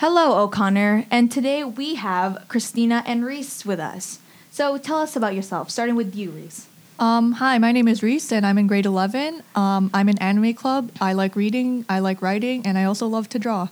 Hello, 0.00 0.42
O'Connor, 0.42 1.04
and 1.10 1.30
today 1.30 1.62
we 1.62 1.96
have 1.96 2.46
Christina 2.48 3.04
and 3.06 3.22
Reese 3.22 3.66
with 3.66 3.78
us. 3.78 4.18
So 4.50 4.78
tell 4.78 4.96
us 4.96 5.14
about 5.14 5.34
yourself, 5.34 5.68
starting 5.68 5.94
with 5.94 6.16
you, 6.16 6.30
Reese. 6.30 6.68
Um, 6.98 7.32
hi, 7.32 7.58
my 7.58 7.70
name 7.70 7.86
is 7.86 8.02
Reese, 8.02 8.32
and 8.32 8.46
I'm 8.46 8.56
in 8.56 8.66
grade 8.66 8.86
11. 8.86 9.42
Um, 9.54 9.90
I'm 9.92 10.08
in 10.08 10.16
anime 10.16 10.54
club. 10.54 10.90
I 11.02 11.12
like 11.12 11.36
reading, 11.36 11.84
I 11.86 11.98
like 11.98 12.22
writing, 12.22 12.66
and 12.66 12.78
I 12.78 12.84
also 12.84 13.06
love 13.06 13.28
to 13.28 13.38
draw. 13.38 13.68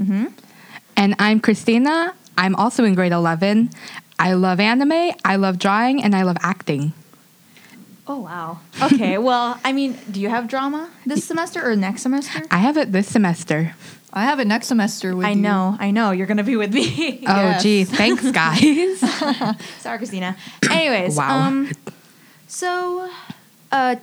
Mm-hmm. 0.00 0.28
And 0.96 1.14
I'm 1.18 1.40
Christina. 1.40 2.14
I'm 2.38 2.56
also 2.56 2.84
in 2.84 2.94
grade 2.94 3.12
11. 3.12 3.68
I 4.18 4.32
love 4.32 4.60
anime, 4.60 5.12
I 5.26 5.36
love 5.36 5.58
drawing, 5.58 6.02
and 6.02 6.16
I 6.16 6.22
love 6.22 6.38
acting. 6.40 6.94
Oh 8.06 8.20
wow. 8.20 8.60
Okay. 8.80 9.18
well, 9.28 9.60
I 9.62 9.72
mean, 9.74 9.98
do 10.10 10.22
you 10.22 10.30
have 10.30 10.48
drama 10.48 10.88
this 11.04 11.26
semester 11.26 11.62
or 11.62 11.76
next 11.76 12.00
semester? 12.00 12.44
I 12.50 12.56
have 12.56 12.78
it 12.78 12.92
this 12.92 13.08
semester. 13.08 13.74
I 14.18 14.24
have 14.24 14.40
it 14.40 14.46
next 14.46 14.66
semester 14.66 15.14
with 15.16 15.26
I 15.26 15.30
you. 15.30 15.36
know. 15.36 15.76
I 15.78 15.90
know. 15.90 16.10
You're 16.10 16.26
gonna 16.26 16.44
be 16.44 16.56
with 16.56 16.72
me. 16.74 17.22
Oh, 17.26 17.34
Yes. 17.36 17.62
geez. 17.62 17.90
Thanks, 17.90 18.30
guys. 18.32 18.98
Sorry, 19.80 19.98
Christina. 19.98 20.36
Anyways, 20.70 21.16
Wow. 21.16 21.38
um, 21.46 21.70
so, 22.46 23.08
uh, 23.72 23.96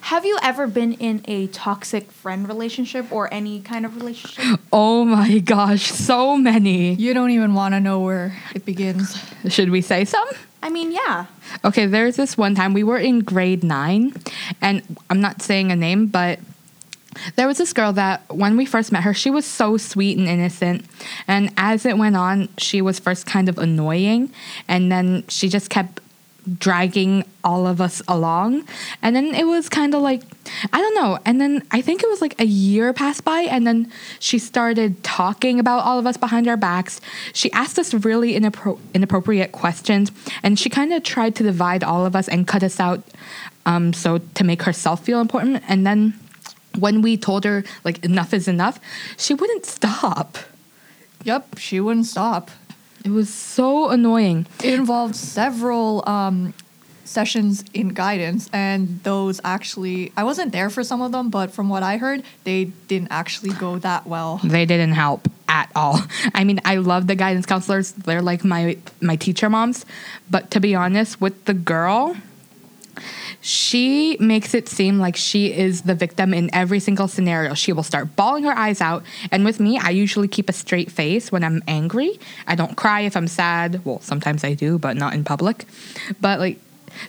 have 0.00 0.24
you 0.24 0.38
ever 0.42 0.66
been 0.66 0.94
in 0.94 1.22
a 1.26 1.48
toxic 1.48 2.10
friend 2.12 2.46
relationship 2.48 3.10
or 3.12 3.32
any 3.34 3.60
kind 3.60 3.84
of 3.84 3.96
relationship? 3.96 4.60
oh 4.72 5.04
my 5.04 5.38
gosh, 5.38 5.90
so 5.90 6.36
many. 6.36 6.94
You 6.94 7.12
don't 7.14 7.30
even 7.30 7.54
want 7.54 7.74
to 7.74 7.80
know 7.80 8.00
where 8.00 8.36
it 8.54 8.64
begins. 8.64 9.20
Should 9.48 9.70
we 9.70 9.80
say 9.82 10.04
some? 10.04 10.26
I 10.62 10.70
mean, 10.70 10.92
yeah. 10.92 11.26
Okay, 11.64 11.86
there's 11.86 12.16
this 12.16 12.36
one 12.38 12.54
time 12.54 12.72
we 12.74 12.82
were 12.84 12.98
in 12.98 13.20
grade 13.20 13.62
nine, 13.62 14.12
and 14.62 14.82
I'm 15.10 15.20
not 15.20 15.42
saying 15.42 15.70
a 15.72 15.76
name, 15.76 16.06
but 16.06 16.38
there 17.36 17.46
was 17.46 17.58
this 17.58 17.72
girl 17.72 17.92
that 17.94 18.22
when 18.34 18.56
we 18.56 18.66
first 18.66 18.92
met 18.92 19.02
her, 19.02 19.14
she 19.14 19.30
was 19.30 19.44
so 19.44 19.76
sweet 19.76 20.18
and 20.18 20.28
innocent. 20.28 20.84
And 21.26 21.52
as 21.56 21.86
it 21.86 21.98
went 21.98 22.16
on, 22.16 22.48
she 22.58 22.82
was 22.82 22.98
first 22.98 23.26
kind 23.26 23.48
of 23.48 23.58
annoying, 23.58 24.32
and 24.66 24.90
then 24.90 25.24
she 25.28 25.48
just 25.48 25.70
kept 25.70 26.00
dragging 26.58 27.24
all 27.44 27.66
of 27.66 27.80
us 27.80 28.00
along. 28.08 28.66
And 29.02 29.14
then 29.14 29.34
it 29.34 29.44
was 29.44 29.68
kind 29.68 29.94
of 29.94 30.00
like, 30.00 30.22
I 30.72 30.80
don't 30.80 30.94
know. 30.94 31.18
And 31.24 31.40
then 31.40 31.62
I 31.70 31.82
think 31.82 32.02
it 32.02 32.08
was 32.08 32.22
like 32.22 32.40
a 32.40 32.46
year 32.46 32.92
passed 32.92 33.24
by, 33.24 33.40
and 33.42 33.66
then 33.66 33.92
she 34.18 34.38
started 34.38 35.02
talking 35.04 35.60
about 35.60 35.84
all 35.84 35.98
of 35.98 36.06
us 36.06 36.16
behind 36.16 36.48
our 36.48 36.56
backs. 36.56 37.00
She 37.32 37.52
asked 37.52 37.78
us 37.78 37.92
really 37.92 38.38
inappro- 38.38 38.78
inappropriate 38.94 39.52
questions, 39.52 40.10
and 40.42 40.58
she 40.58 40.70
kind 40.70 40.92
of 40.92 41.02
tried 41.02 41.34
to 41.36 41.42
divide 41.42 41.84
all 41.84 42.06
of 42.06 42.16
us 42.16 42.28
and 42.28 42.46
cut 42.46 42.62
us 42.62 42.80
out 42.80 43.02
um, 43.66 43.92
so 43.92 44.18
to 44.18 44.44
make 44.44 44.62
herself 44.62 45.04
feel 45.04 45.20
important. 45.20 45.62
And 45.68 45.86
then 45.86 46.14
when 46.80 47.02
we 47.02 47.16
told 47.16 47.44
her, 47.44 47.64
like, 47.84 48.04
enough 48.04 48.32
is 48.32 48.48
enough, 48.48 48.80
she 49.16 49.34
wouldn't 49.34 49.66
stop. 49.66 50.38
Yep, 51.24 51.58
she 51.58 51.80
wouldn't 51.80 52.06
stop. 52.06 52.50
It 53.04 53.10
was 53.10 53.32
so 53.32 53.90
annoying. 53.90 54.46
It 54.62 54.74
involved 54.74 55.16
several 55.16 56.08
um, 56.08 56.54
sessions 57.04 57.64
in 57.72 57.88
guidance, 57.88 58.48
and 58.52 59.02
those 59.02 59.40
actually, 59.44 60.12
I 60.16 60.24
wasn't 60.24 60.52
there 60.52 60.70
for 60.70 60.84
some 60.84 61.00
of 61.00 61.12
them, 61.12 61.30
but 61.30 61.50
from 61.50 61.68
what 61.68 61.82
I 61.82 61.96
heard, 61.96 62.22
they 62.44 62.66
didn't 62.86 63.08
actually 63.10 63.50
go 63.50 63.78
that 63.78 64.06
well. 64.06 64.40
They 64.44 64.66
didn't 64.66 64.92
help 64.92 65.28
at 65.48 65.70
all. 65.74 66.00
I 66.34 66.44
mean, 66.44 66.60
I 66.64 66.76
love 66.76 67.06
the 67.06 67.14
guidance 67.14 67.46
counselors. 67.46 67.92
They're 67.92 68.22
like 68.22 68.44
my 68.44 68.76
my 69.00 69.16
teacher 69.16 69.48
moms, 69.48 69.86
but 70.30 70.50
to 70.52 70.60
be 70.60 70.74
honest, 70.74 71.20
with 71.20 71.44
the 71.46 71.54
girl, 71.54 72.16
she 73.40 74.16
makes 74.20 74.52
it 74.54 74.68
seem 74.68 74.98
like 74.98 75.16
she 75.16 75.52
is 75.52 75.82
the 75.82 75.94
victim 75.94 76.34
in 76.34 76.52
every 76.54 76.80
single 76.80 77.08
scenario. 77.08 77.54
She 77.54 77.72
will 77.72 77.82
start 77.82 78.16
bawling 78.16 78.44
her 78.44 78.56
eyes 78.56 78.80
out, 78.80 79.02
and 79.30 79.44
with 79.44 79.60
me, 79.60 79.78
I 79.78 79.90
usually 79.90 80.28
keep 80.28 80.48
a 80.48 80.52
straight 80.52 80.90
face 80.90 81.30
when 81.30 81.44
I'm 81.44 81.62
angry. 81.68 82.18
I 82.46 82.54
don't 82.54 82.76
cry 82.76 83.02
if 83.02 83.16
I'm 83.16 83.28
sad. 83.28 83.84
Well, 83.84 84.00
sometimes 84.00 84.44
I 84.44 84.54
do, 84.54 84.78
but 84.78 84.96
not 84.96 85.14
in 85.14 85.24
public. 85.24 85.66
But 86.20 86.40
like 86.40 86.58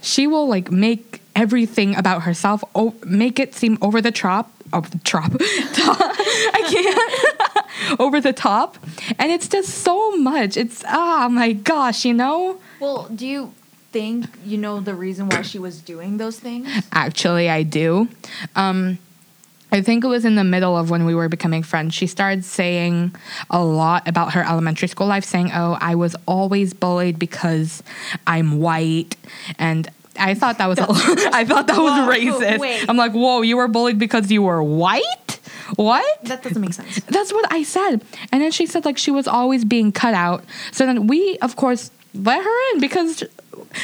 she 0.02 0.27
will 0.27 0.47
like 0.47 0.71
make 0.71 1.21
everything 1.36 1.95
about 1.95 2.23
herself 2.23 2.64
o- 2.75 2.95
make 3.05 3.39
it 3.39 3.55
seem 3.55 3.77
over 3.81 4.02
the 4.02 4.11
top 4.11 4.52
over 4.73 4.89
the 4.89 4.99
top 4.99 5.31
I 5.39 6.61
can't 6.70 7.99
over 7.99 8.20
the 8.21 8.33
top 8.33 8.77
and 9.17 9.31
it's 9.31 9.48
just 9.48 9.70
so 9.70 10.15
much 10.17 10.58
it's 10.58 10.83
oh 10.87 11.30
my 11.30 11.54
gosh 11.54 12.05
you 12.05 12.14
know 12.14 12.59
Well, 12.80 13.08
do 13.15 13.25
you 13.25 13.54
think 13.92 14.26
you 14.45 14.58
know 14.58 14.80
the 14.80 14.94
reason 14.95 15.30
why 15.30 15.42
she 15.42 15.60
was 15.60 15.82
doing 15.82 16.17
those 16.17 16.39
things? 16.39 16.67
actually 16.92 17.50
I 17.50 17.64
do 17.64 18.08
um 18.55 19.00
I 19.72 19.82
think 19.82 20.04
it 20.04 20.08
was 20.08 20.26
in 20.26 20.36
the 20.36 20.44
middle 20.44 20.76
of 20.76 20.89
when 20.89 21.05
we 21.05 21.14
were 21.14 21.30
becoming 21.30 21.61
friends. 21.61 21.94
She 21.94 22.08
started 22.08 22.44
saying 22.44 23.14
a 23.52 23.64
lot 23.64 24.08
about 24.08 24.33
her 24.33 24.44
elementary 24.44 24.88
school 24.88 25.05
life, 25.05 25.23
saying, 25.23 25.52
Oh, 25.54 25.78
I 25.80 25.94
was 25.94 26.16
always 26.26 26.73
bullied 26.73 27.20
because 27.20 27.83
I'm 28.26 28.60
white. 28.60 29.16
And 29.60 29.88
I 30.20 30.33
thought 30.33 30.58
that 30.58 30.67
was, 30.67 30.80
I 31.33 31.45
thought 31.45 31.67
that 31.67 31.78
was 31.78 31.94
Whoa, 31.94 32.42
racist. 32.42 32.58
wait. 32.58 32.89
I'm 32.89 32.98
like, 32.98 33.11
Whoa, 33.11 33.42
you 33.44 33.58
were 33.58 33.67
bullied 33.67 33.99
because 33.99 34.32
you 34.32 34.42
were 34.42 34.64
white? 34.64 35.39
What? 35.76 36.23
That 36.23 36.42
doesn't 36.42 36.60
make 36.60 36.73
sense. 36.73 36.99
That's 37.05 37.32
what 37.32 37.45
I 37.54 37.61
said. 37.61 38.04
And 38.32 38.42
then 38.42 38.49
she 38.52 38.66
said, 38.66 38.86
like, 38.86 38.98
she 38.98 39.11
was 39.11 39.28
always 39.28 39.64
being 39.66 39.92
cut 39.92 40.16
out. 40.16 40.44
So 40.72 40.88
then 40.88 41.05
we, 41.05 41.38
of 41.44 41.55
course, 41.55 41.92
let 42.16 42.44
her 42.44 42.73
in 42.73 42.82
because, 42.82 43.23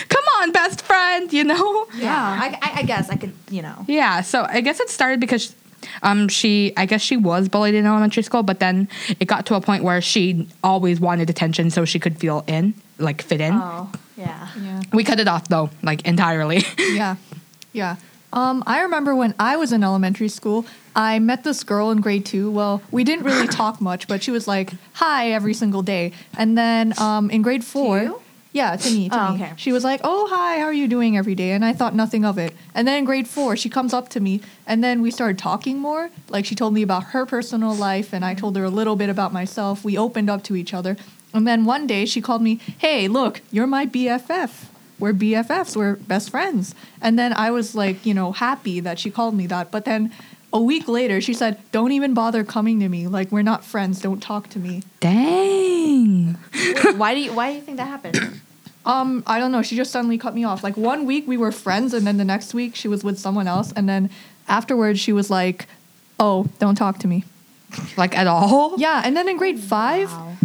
come 0.09 0.23
on, 0.41 0.51
best 0.51 0.81
friend, 0.81 1.31
you 1.31 1.43
know? 1.43 1.87
Yeah, 1.95 2.15
I, 2.15 2.57
I, 2.61 2.79
I 2.79 2.83
guess 2.83 3.09
I 3.09 3.15
could, 3.15 3.33
you 3.49 3.61
know. 3.61 3.85
Yeah, 3.87 4.21
so 4.21 4.45
I 4.49 4.61
guess 4.61 4.79
it 4.79 4.89
started 4.89 5.19
because 5.19 5.55
um 6.01 6.27
she 6.27 6.73
I 6.77 6.85
guess 6.87 7.01
she 7.01 7.15
was 7.15 7.47
bullied 7.47 7.75
in 7.75 7.85
elementary 7.85 8.23
school, 8.23 8.43
but 8.43 8.59
then 8.59 8.87
it 9.19 9.25
got 9.25 9.45
to 9.47 9.55
a 9.55 9.61
point 9.61 9.83
where 9.83 10.01
she 10.01 10.47
always 10.63 10.99
wanted 10.99 11.29
attention 11.29 11.69
so 11.69 11.85
she 11.85 11.99
could 11.99 12.17
feel 12.17 12.43
in, 12.47 12.73
like 12.97 13.21
fit 13.21 13.41
in. 13.41 13.53
Oh, 13.53 13.91
yeah. 14.17 14.49
Yeah. 14.61 14.81
We 14.93 15.03
cut 15.03 15.19
it 15.19 15.27
off 15.27 15.47
though, 15.47 15.69
like 15.83 16.05
entirely. 16.05 16.63
yeah, 16.79 17.17
yeah. 17.73 17.97
Um, 18.33 18.63
I 18.67 18.81
remember 18.81 19.15
when 19.15 19.33
I 19.39 19.55
was 19.55 19.71
in 19.71 19.81
elementary 19.83 20.27
school, 20.27 20.65
I 20.93 21.19
met 21.19 21.43
this 21.43 21.63
girl 21.63 21.91
in 21.91 22.01
grade 22.01 22.25
two. 22.25 22.51
Well, 22.51 22.81
we 22.91 23.03
didn't 23.05 23.23
really 23.23 23.47
talk 23.47 23.79
much, 23.79 24.07
but 24.07 24.23
she 24.23 24.31
was 24.31 24.45
like, 24.47 24.73
"Hi" 24.93 25.31
every 25.31 25.53
single 25.53 25.81
day. 25.81 26.11
And 26.37 26.57
then 26.57 26.93
um, 26.99 27.29
in 27.29 27.41
grade 27.41 27.63
four, 27.63 27.99
you? 28.01 28.21
Yeah, 28.55 28.75
to 28.77 28.89
me, 28.89 29.09
to 29.09 29.15
Oh, 29.19 29.33
me, 29.35 29.43
okay. 29.43 29.53
she 29.57 29.71
was 29.73 29.83
like, 29.83 29.99
"Oh, 30.03 30.27
hi, 30.31 30.59
how 30.59 30.65
are 30.65 30.73
you 30.81 30.87
doing 30.87 31.17
every 31.17 31.35
day?" 31.35 31.51
And 31.51 31.63
I 31.65 31.73
thought 31.73 31.93
nothing 31.93 32.23
of 32.23 32.37
it. 32.37 32.53
And 32.73 32.87
then 32.87 32.97
in 32.99 33.05
grade 33.05 33.27
four, 33.27 33.57
she 33.57 33.69
comes 33.69 33.93
up 33.93 34.07
to 34.15 34.19
me, 34.21 34.39
and 34.65 34.81
then 34.81 35.01
we 35.01 35.11
started 35.11 35.37
talking 35.37 35.77
more. 35.77 36.09
Like 36.29 36.45
she 36.45 36.55
told 36.55 36.73
me 36.73 36.81
about 36.81 37.03
her 37.13 37.25
personal 37.25 37.75
life, 37.75 38.13
and 38.13 38.23
I 38.23 38.33
told 38.33 38.55
her 38.55 38.63
a 38.63 38.69
little 38.79 38.95
bit 38.95 39.09
about 39.09 39.33
myself. 39.33 39.83
We 39.83 39.97
opened 39.97 40.29
up 40.29 40.41
to 40.45 40.55
each 40.55 40.73
other. 40.73 40.95
And 41.33 41.45
then 41.45 41.65
one 41.65 41.85
day 41.85 42.05
she 42.05 42.21
called 42.21 42.41
me, 42.41 42.59
"Hey, 42.77 43.07
look, 43.09 43.41
you're 43.51 43.67
my 43.67 43.85
BFF." 43.85 44.51
we're 44.97 45.11
BFFs, 45.11 45.75
we're 45.75 45.97
best 45.97 46.29
friends. 46.29 46.73
And 47.01 47.19
then 47.19 47.33
I 47.33 47.51
was 47.51 47.75
like, 47.75 48.05
you 48.05 48.13
know, 48.13 48.31
happy 48.31 48.79
that 48.79 48.97
she 48.97 49.11
called 49.11 49.35
me 49.35 49.45
that. 49.47 49.69
But 49.69 49.83
then 49.83 50.09
a 50.53 50.61
week 50.61 50.87
later, 50.87 51.19
she 51.19 51.33
said, 51.33 51.57
don't 51.73 51.91
even 51.91 52.13
bother 52.13 52.45
coming 52.45 52.79
to 52.79 52.87
me. 52.87 53.05
Like, 53.05 53.29
we're 53.29 53.41
not 53.41 53.65
friends. 53.65 53.99
Don't 53.99 54.23
talk 54.23 54.47
to 54.51 54.57
me. 54.59 54.83
Dang. 55.01 56.37
Wait, 56.53 56.95
why 56.95 57.13
do 57.13 57.19
you 57.19 57.33
why 57.33 57.49
do 57.51 57.55
you 57.57 57.61
think 57.61 57.75
that 57.77 57.87
happened? 57.87 58.39
Um, 58.85 59.23
I 59.25 59.39
don't 59.39 59.51
know. 59.51 59.61
She 59.61 59.75
just 59.75 59.91
suddenly 59.91 60.17
cut 60.17 60.35
me 60.35 60.43
off. 60.43 60.63
Like, 60.63 60.77
one 60.77 61.05
week 61.05 61.27
we 61.27 61.37
were 61.37 61.51
friends, 61.51 61.93
and 61.93 62.05
then 62.05 62.17
the 62.17 62.25
next 62.25 62.53
week 62.53 62.75
she 62.75 62.87
was 62.87 63.03
with 63.03 63.19
someone 63.19 63.47
else. 63.47 63.73
And 63.75 63.89
then 63.89 64.09
afterwards, 64.47 64.99
she 64.99 65.11
was 65.11 65.29
like, 65.29 65.67
oh, 66.19 66.47
don't 66.59 66.75
talk 66.75 66.99
to 66.99 67.07
me. 67.07 67.23
Like 67.97 68.17
at 68.17 68.27
all? 68.27 68.75
Yeah. 68.77 69.01
And 69.03 69.17
then 69.17 69.27
in 69.27 69.35
grade 69.35 69.59
five, 69.59 70.09
Wow. 70.09 70.35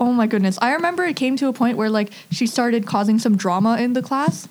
Oh 0.00 0.12
my 0.14 0.26
goodness. 0.26 0.58
I 0.62 0.72
remember 0.72 1.04
it 1.04 1.14
came 1.14 1.36
to 1.36 1.48
a 1.48 1.52
point 1.52 1.76
where 1.76 1.90
like 1.90 2.10
she 2.30 2.46
started 2.46 2.86
causing 2.86 3.18
some 3.18 3.36
drama 3.36 3.76
in 3.78 3.92
the 3.92 4.00
class, 4.00 4.48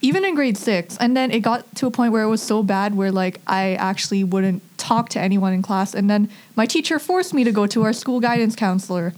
even 0.00 0.24
in 0.24 0.34
grade 0.34 0.56
six. 0.56 0.96
And 0.96 1.14
then 1.14 1.30
it 1.30 1.40
got 1.40 1.74
to 1.76 1.86
a 1.86 1.90
point 1.90 2.12
where 2.12 2.22
it 2.22 2.28
was 2.28 2.42
so 2.42 2.62
bad 2.62 2.96
where 2.96 3.12
like 3.12 3.40
I 3.46 3.74
actually 3.74 4.24
wouldn't 4.24 4.62
talk 4.78 5.10
to 5.10 5.20
anyone 5.20 5.52
in 5.52 5.60
class. 5.60 5.94
And 5.94 6.08
then 6.08 6.30
my 6.56 6.64
teacher 6.64 6.98
forced 6.98 7.34
me 7.34 7.44
to 7.44 7.52
go 7.52 7.66
to 7.66 7.82
our 7.82 7.92
school 7.92 8.18
guidance 8.18 8.56
counselor. 8.56 9.12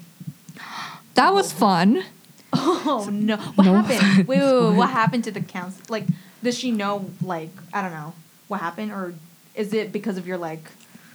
That 1.15 1.33
was 1.33 1.53
fun. 1.53 2.03
Oh 2.53 3.09
no! 3.13 3.37
What 3.37 3.65
No 3.65 3.75
happened? 3.75 4.27
Wait, 4.29 4.41
wait, 4.41 4.53
wait, 4.53 4.77
What 4.77 4.91
happened 4.91 5.25
to 5.25 5.31
the 5.31 5.41
council? 5.41 5.83
Like, 5.89 6.05
does 6.43 6.59
she 6.59 6.71
know? 6.71 7.11
Like, 7.23 7.51
I 7.73 7.83
don't 7.83 7.93
know 7.93 8.15
what 8.49 8.61
happened, 8.61 8.93
or 8.93 9.15
is 9.55 9.73
it 9.73 9.93
because 9.93 10.19
of 10.19 10.27
your 10.27 10.39
like? 10.39 10.65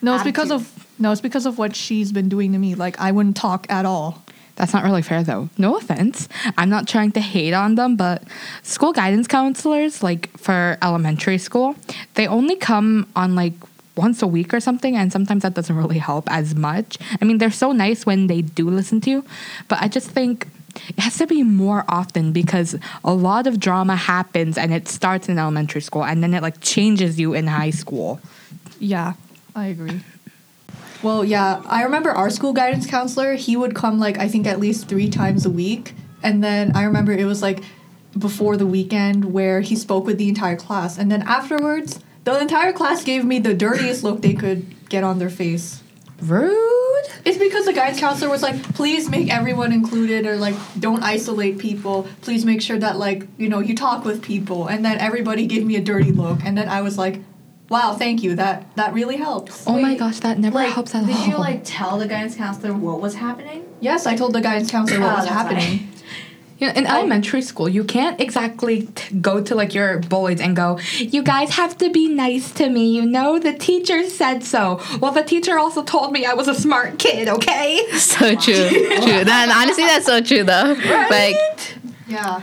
No, 0.01 0.15
it's 0.15 0.23
because 0.23 0.51
of 0.51 0.87
no, 0.99 1.11
it's 1.11 1.21
because 1.21 1.45
of 1.45 1.57
what 1.57 1.75
she's 1.75 2.11
been 2.11 2.29
doing 2.29 2.51
to 2.53 2.57
me. 2.57 2.75
Like 2.75 2.99
I 2.99 3.11
wouldn't 3.11 3.35
talk 3.37 3.65
at 3.69 3.85
all. 3.85 4.23
That's 4.55 4.73
not 4.73 4.83
really 4.83 5.01
fair 5.01 5.23
though. 5.23 5.49
No 5.57 5.77
offense. 5.77 6.29
I'm 6.57 6.69
not 6.69 6.87
trying 6.87 7.11
to 7.13 7.19
hate 7.19 7.53
on 7.53 7.75
them, 7.75 7.95
but 7.95 8.23
school 8.63 8.93
guidance 8.93 9.27
counselors, 9.27 10.01
like 10.01 10.29
for 10.37 10.77
elementary 10.81 11.37
school, 11.37 11.75
they 12.13 12.27
only 12.27 12.55
come 12.55 13.07
on 13.15 13.35
like 13.35 13.53
once 13.97 14.21
a 14.21 14.27
week 14.27 14.53
or 14.53 14.59
something, 14.59 14.95
and 14.95 15.11
sometimes 15.11 15.43
that 15.43 15.53
doesn't 15.53 15.75
really 15.75 15.97
help 15.97 16.29
as 16.31 16.55
much. 16.55 16.97
I 17.21 17.25
mean, 17.25 17.37
they're 17.37 17.51
so 17.51 17.71
nice 17.71 18.05
when 18.05 18.27
they 18.27 18.41
do 18.41 18.69
listen 18.69 19.01
to 19.01 19.09
you, 19.09 19.25
but 19.67 19.81
I 19.81 19.87
just 19.87 20.09
think 20.11 20.47
it 20.89 20.99
has 20.99 21.17
to 21.17 21.27
be 21.27 21.43
more 21.43 21.85
often 21.87 22.31
because 22.31 22.75
a 23.03 23.13
lot 23.13 23.47
of 23.47 23.59
drama 23.59 23.95
happens 23.95 24.57
and 24.57 24.73
it 24.73 24.87
starts 24.87 25.29
in 25.29 25.39
elementary 25.39 25.81
school 25.81 26.03
and 26.03 26.21
then 26.23 26.33
it 26.33 26.41
like 26.41 26.59
changes 26.61 27.19
you 27.19 27.33
in 27.33 27.47
high 27.47 27.69
school. 27.69 28.19
Yeah, 28.79 29.13
I 29.55 29.67
agree. 29.67 30.01
Well, 31.03 31.23
yeah, 31.23 31.61
I 31.65 31.83
remember 31.83 32.11
our 32.11 32.29
school 32.29 32.53
guidance 32.53 32.87
counselor, 32.87 33.35
he 33.35 33.55
would 33.55 33.75
come 33.75 33.99
like 33.99 34.17
I 34.17 34.27
think 34.27 34.47
at 34.47 34.59
least 34.59 34.87
3 34.87 35.09
times 35.09 35.45
a 35.45 35.49
week. 35.49 35.93
And 36.23 36.43
then 36.43 36.75
I 36.75 36.83
remember 36.83 37.11
it 37.11 37.25
was 37.25 37.41
like 37.41 37.63
before 38.17 38.57
the 38.57 38.65
weekend 38.65 39.33
where 39.33 39.61
he 39.61 39.75
spoke 39.75 40.05
with 40.05 40.17
the 40.17 40.29
entire 40.29 40.55
class. 40.55 40.97
And 40.97 41.11
then 41.11 41.21
afterwards, 41.23 41.99
the 42.23 42.39
entire 42.39 42.73
class 42.73 43.03
gave 43.03 43.23
me 43.23 43.39
the 43.39 43.53
dirtiest 43.53 44.03
look 44.03 44.21
they 44.21 44.33
could 44.33 44.89
get 44.89 45.03
on 45.03 45.19
their 45.19 45.29
face. 45.29 45.83
Rude. 46.21 46.84
It's 47.23 47.37
because 47.37 47.65
the 47.65 47.73
guidance 47.73 47.99
counselor 47.99 48.29
was 48.29 48.41
like, 48.41 48.61
please 48.75 49.09
make 49.09 49.33
everyone 49.33 49.71
included 49.71 50.25
or 50.25 50.35
like 50.37 50.55
don't 50.79 51.03
isolate 51.03 51.57
people. 51.57 52.07
Please 52.21 52.45
make 52.45 52.61
sure 52.61 52.77
that 52.77 52.97
like, 52.97 53.27
you 53.37 53.49
know, 53.49 53.59
you 53.59 53.75
talk 53.75 54.05
with 54.05 54.21
people. 54.21 54.67
And 54.67 54.83
then 54.85 54.97
everybody 54.99 55.47
gave 55.47 55.65
me 55.65 55.75
a 55.75 55.81
dirty 55.81 56.11
look. 56.11 56.39
And 56.43 56.57
then 56.57 56.69
I 56.69 56.81
was 56.81 56.97
like, 56.97 57.21
wow, 57.69 57.93
thank 57.97 58.23
you. 58.23 58.35
That 58.35 58.75
that 58.75 58.93
really 58.93 59.17
helps. 59.17 59.65
Oh 59.67 59.79
my 59.79 59.95
gosh, 59.95 60.19
that 60.19 60.37
never 60.39 60.55
Like, 60.59 60.73
helps 60.73 60.93
at 60.93 61.05
did 61.05 61.15
all. 61.15 61.21
Did 61.23 61.31
you 61.31 61.37
like 61.37 61.61
tell 61.63 61.97
the 61.97 62.07
guidance 62.07 62.35
counselor 62.35 62.73
what 62.73 63.01
was 63.01 63.15
happening? 63.15 63.65
Yes, 63.81 64.05
I 64.05 64.15
told 64.15 64.33
the 64.33 64.41
guidance 64.41 64.71
counselor 64.71 65.01
what 65.01 65.11
Oh, 65.13 65.15
was 65.17 65.25
that's 65.25 65.35
happening. 65.35 65.91
You 66.57 66.67
know, 66.67 66.73
in 66.73 66.87
elementary 66.87 67.41
school, 67.41 67.67
you 67.67 67.83
can't 67.83 68.19
exactly 68.21 68.87
t- 68.95 69.15
go 69.15 69.43
to 69.43 69.55
like 69.55 69.73
your 69.73 69.99
bullies 69.99 70.39
and 70.39 70.55
go, 70.55 70.79
"You 70.99 71.21
guys 71.21 71.49
have 71.51 71.77
to 71.79 71.89
be 71.89 72.07
nice 72.07 72.51
to 72.53 72.69
me." 72.69 72.95
You 72.95 73.05
know, 73.05 73.37
the 73.39 73.51
teacher 73.53 74.07
said 74.09 74.41
so. 74.43 74.79
Well, 75.01 75.11
the 75.11 75.23
teacher 75.23 75.59
also 75.59 75.83
told 75.83 76.13
me 76.13 76.25
I 76.25 76.33
was 76.33 76.47
a 76.47 76.55
smart 76.55 76.97
kid. 76.97 77.27
Okay. 77.27 77.81
So 77.97 78.35
true. 78.35 78.69
true. 78.69 79.23
That, 79.25 79.51
honestly, 79.53 79.83
that's 79.83 80.05
so 80.05 80.21
true 80.21 80.43
though. 80.43 80.75
Like, 81.09 81.35
Yeah. 82.07 82.41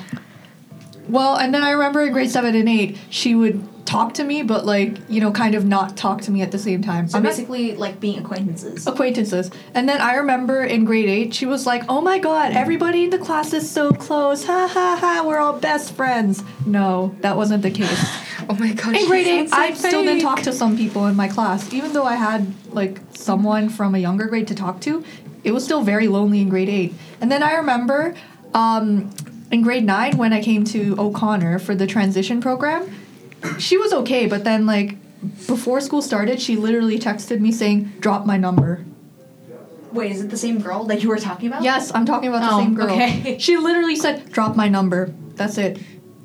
Well, 1.08 1.36
and 1.36 1.54
then 1.54 1.62
I 1.62 1.70
remember 1.70 2.02
in 2.02 2.12
grade 2.12 2.30
seven 2.30 2.54
and 2.54 2.68
eight, 2.68 2.98
she 3.10 3.34
would 3.34 3.66
talk 3.92 4.14
to 4.14 4.24
me, 4.24 4.42
but 4.42 4.64
like, 4.64 4.96
you 5.08 5.20
know, 5.20 5.30
kind 5.30 5.54
of 5.54 5.64
not 5.66 5.96
talk 5.96 6.22
to 6.22 6.30
me 6.30 6.40
at 6.42 6.50
the 6.50 6.58
same 6.58 6.82
time. 6.82 7.08
So 7.08 7.18
I'm 7.18 7.22
not- 7.22 7.30
basically, 7.30 7.76
like 7.76 8.00
being 8.00 8.18
acquaintances. 8.18 8.86
acquaintances. 8.86 9.50
And 9.74 9.88
then 9.88 10.00
I 10.00 10.14
remember 10.14 10.64
in 10.64 10.84
grade 10.84 11.08
eight, 11.16 11.34
she 11.34 11.46
was 11.46 11.66
like, 11.66 11.82
"Oh 11.88 12.00
my 12.00 12.18
god, 12.18 12.52
everybody 12.52 13.04
in 13.04 13.10
the 13.10 13.18
class 13.18 13.52
is 13.52 13.70
so 13.70 13.92
close! 13.92 14.44
Ha 14.44 14.60
ha 14.76 14.96
ha! 15.00 15.22
We're 15.26 15.38
all 15.38 15.58
best 15.70 15.92
friends." 15.94 16.42
No, 16.66 17.14
that 17.20 17.36
wasn't 17.36 17.62
the 17.62 17.70
case. 17.70 18.02
Oh 18.48 18.56
my 18.56 18.72
gosh. 18.72 18.96
In 18.96 19.06
grade 19.06 19.28
eight, 19.28 19.50
sound 19.50 19.62
I 19.62 19.72
so 19.72 19.86
still 19.88 20.02
didn't 20.02 20.22
talk 20.22 20.42
to 20.42 20.52
some 20.52 20.76
people 20.76 21.06
in 21.06 21.14
my 21.14 21.28
class, 21.28 21.72
even 21.72 21.92
though 21.92 22.02
I 22.04 22.16
had 22.16 22.52
like 22.74 23.00
someone 23.14 23.68
from 23.68 23.94
a 23.94 23.98
younger 23.98 24.26
grade 24.26 24.48
to 24.48 24.54
talk 24.56 24.80
to. 24.80 25.04
It 25.44 25.52
was 25.52 25.62
still 25.64 25.82
very 25.82 26.08
lonely 26.08 26.40
in 26.40 26.48
grade 26.48 26.68
eight. 26.68 26.92
And 27.20 27.30
then 27.30 27.42
I 27.44 27.52
remember 27.54 28.16
um, 28.52 29.10
in 29.52 29.62
grade 29.62 29.84
nine 29.84 30.16
when 30.16 30.32
I 30.32 30.42
came 30.42 30.64
to 30.74 30.96
O'Connor 30.98 31.60
for 31.60 31.76
the 31.76 31.86
transition 31.86 32.40
program, 32.40 32.82
she 33.58 33.76
was 33.78 33.92
okay, 33.92 34.26
but 34.26 34.44
then 34.44 34.66
like 34.66 34.96
before 35.46 35.80
school 35.80 36.02
started, 36.02 36.40
she 36.40 36.56
literally 36.56 36.98
texted 36.98 37.40
me 37.40 37.52
saying, 37.52 37.92
"Drop 38.00 38.26
my 38.26 38.36
number." 38.36 38.84
Wait, 39.92 40.10
is 40.10 40.22
it 40.22 40.30
the 40.30 40.36
same 40.38 40.58
girl 40.60 40.84
that 40.84 41.02
you 41.02 41.08
were 41.10 41.18
talking 41.18 41.48
about? 41.48 41.62
Yes, 41.62 41.92
I'm 41.94 42.06
talking 42.06 42.28
about 42.30 42.40
the 42.48 42.54
Oh, 42.54 42.58
same 42.60 42.74
girl. 42.74 42.90
okay. 42.90 43.36
She 43.46 43.56
literally 43.56 43.96
said, 43.96 44.30
"Drop 44.32 44.56
my 44.56 44.68
number." 44.68 45.12
That's 45.34 45.58
it. 45.58 45.78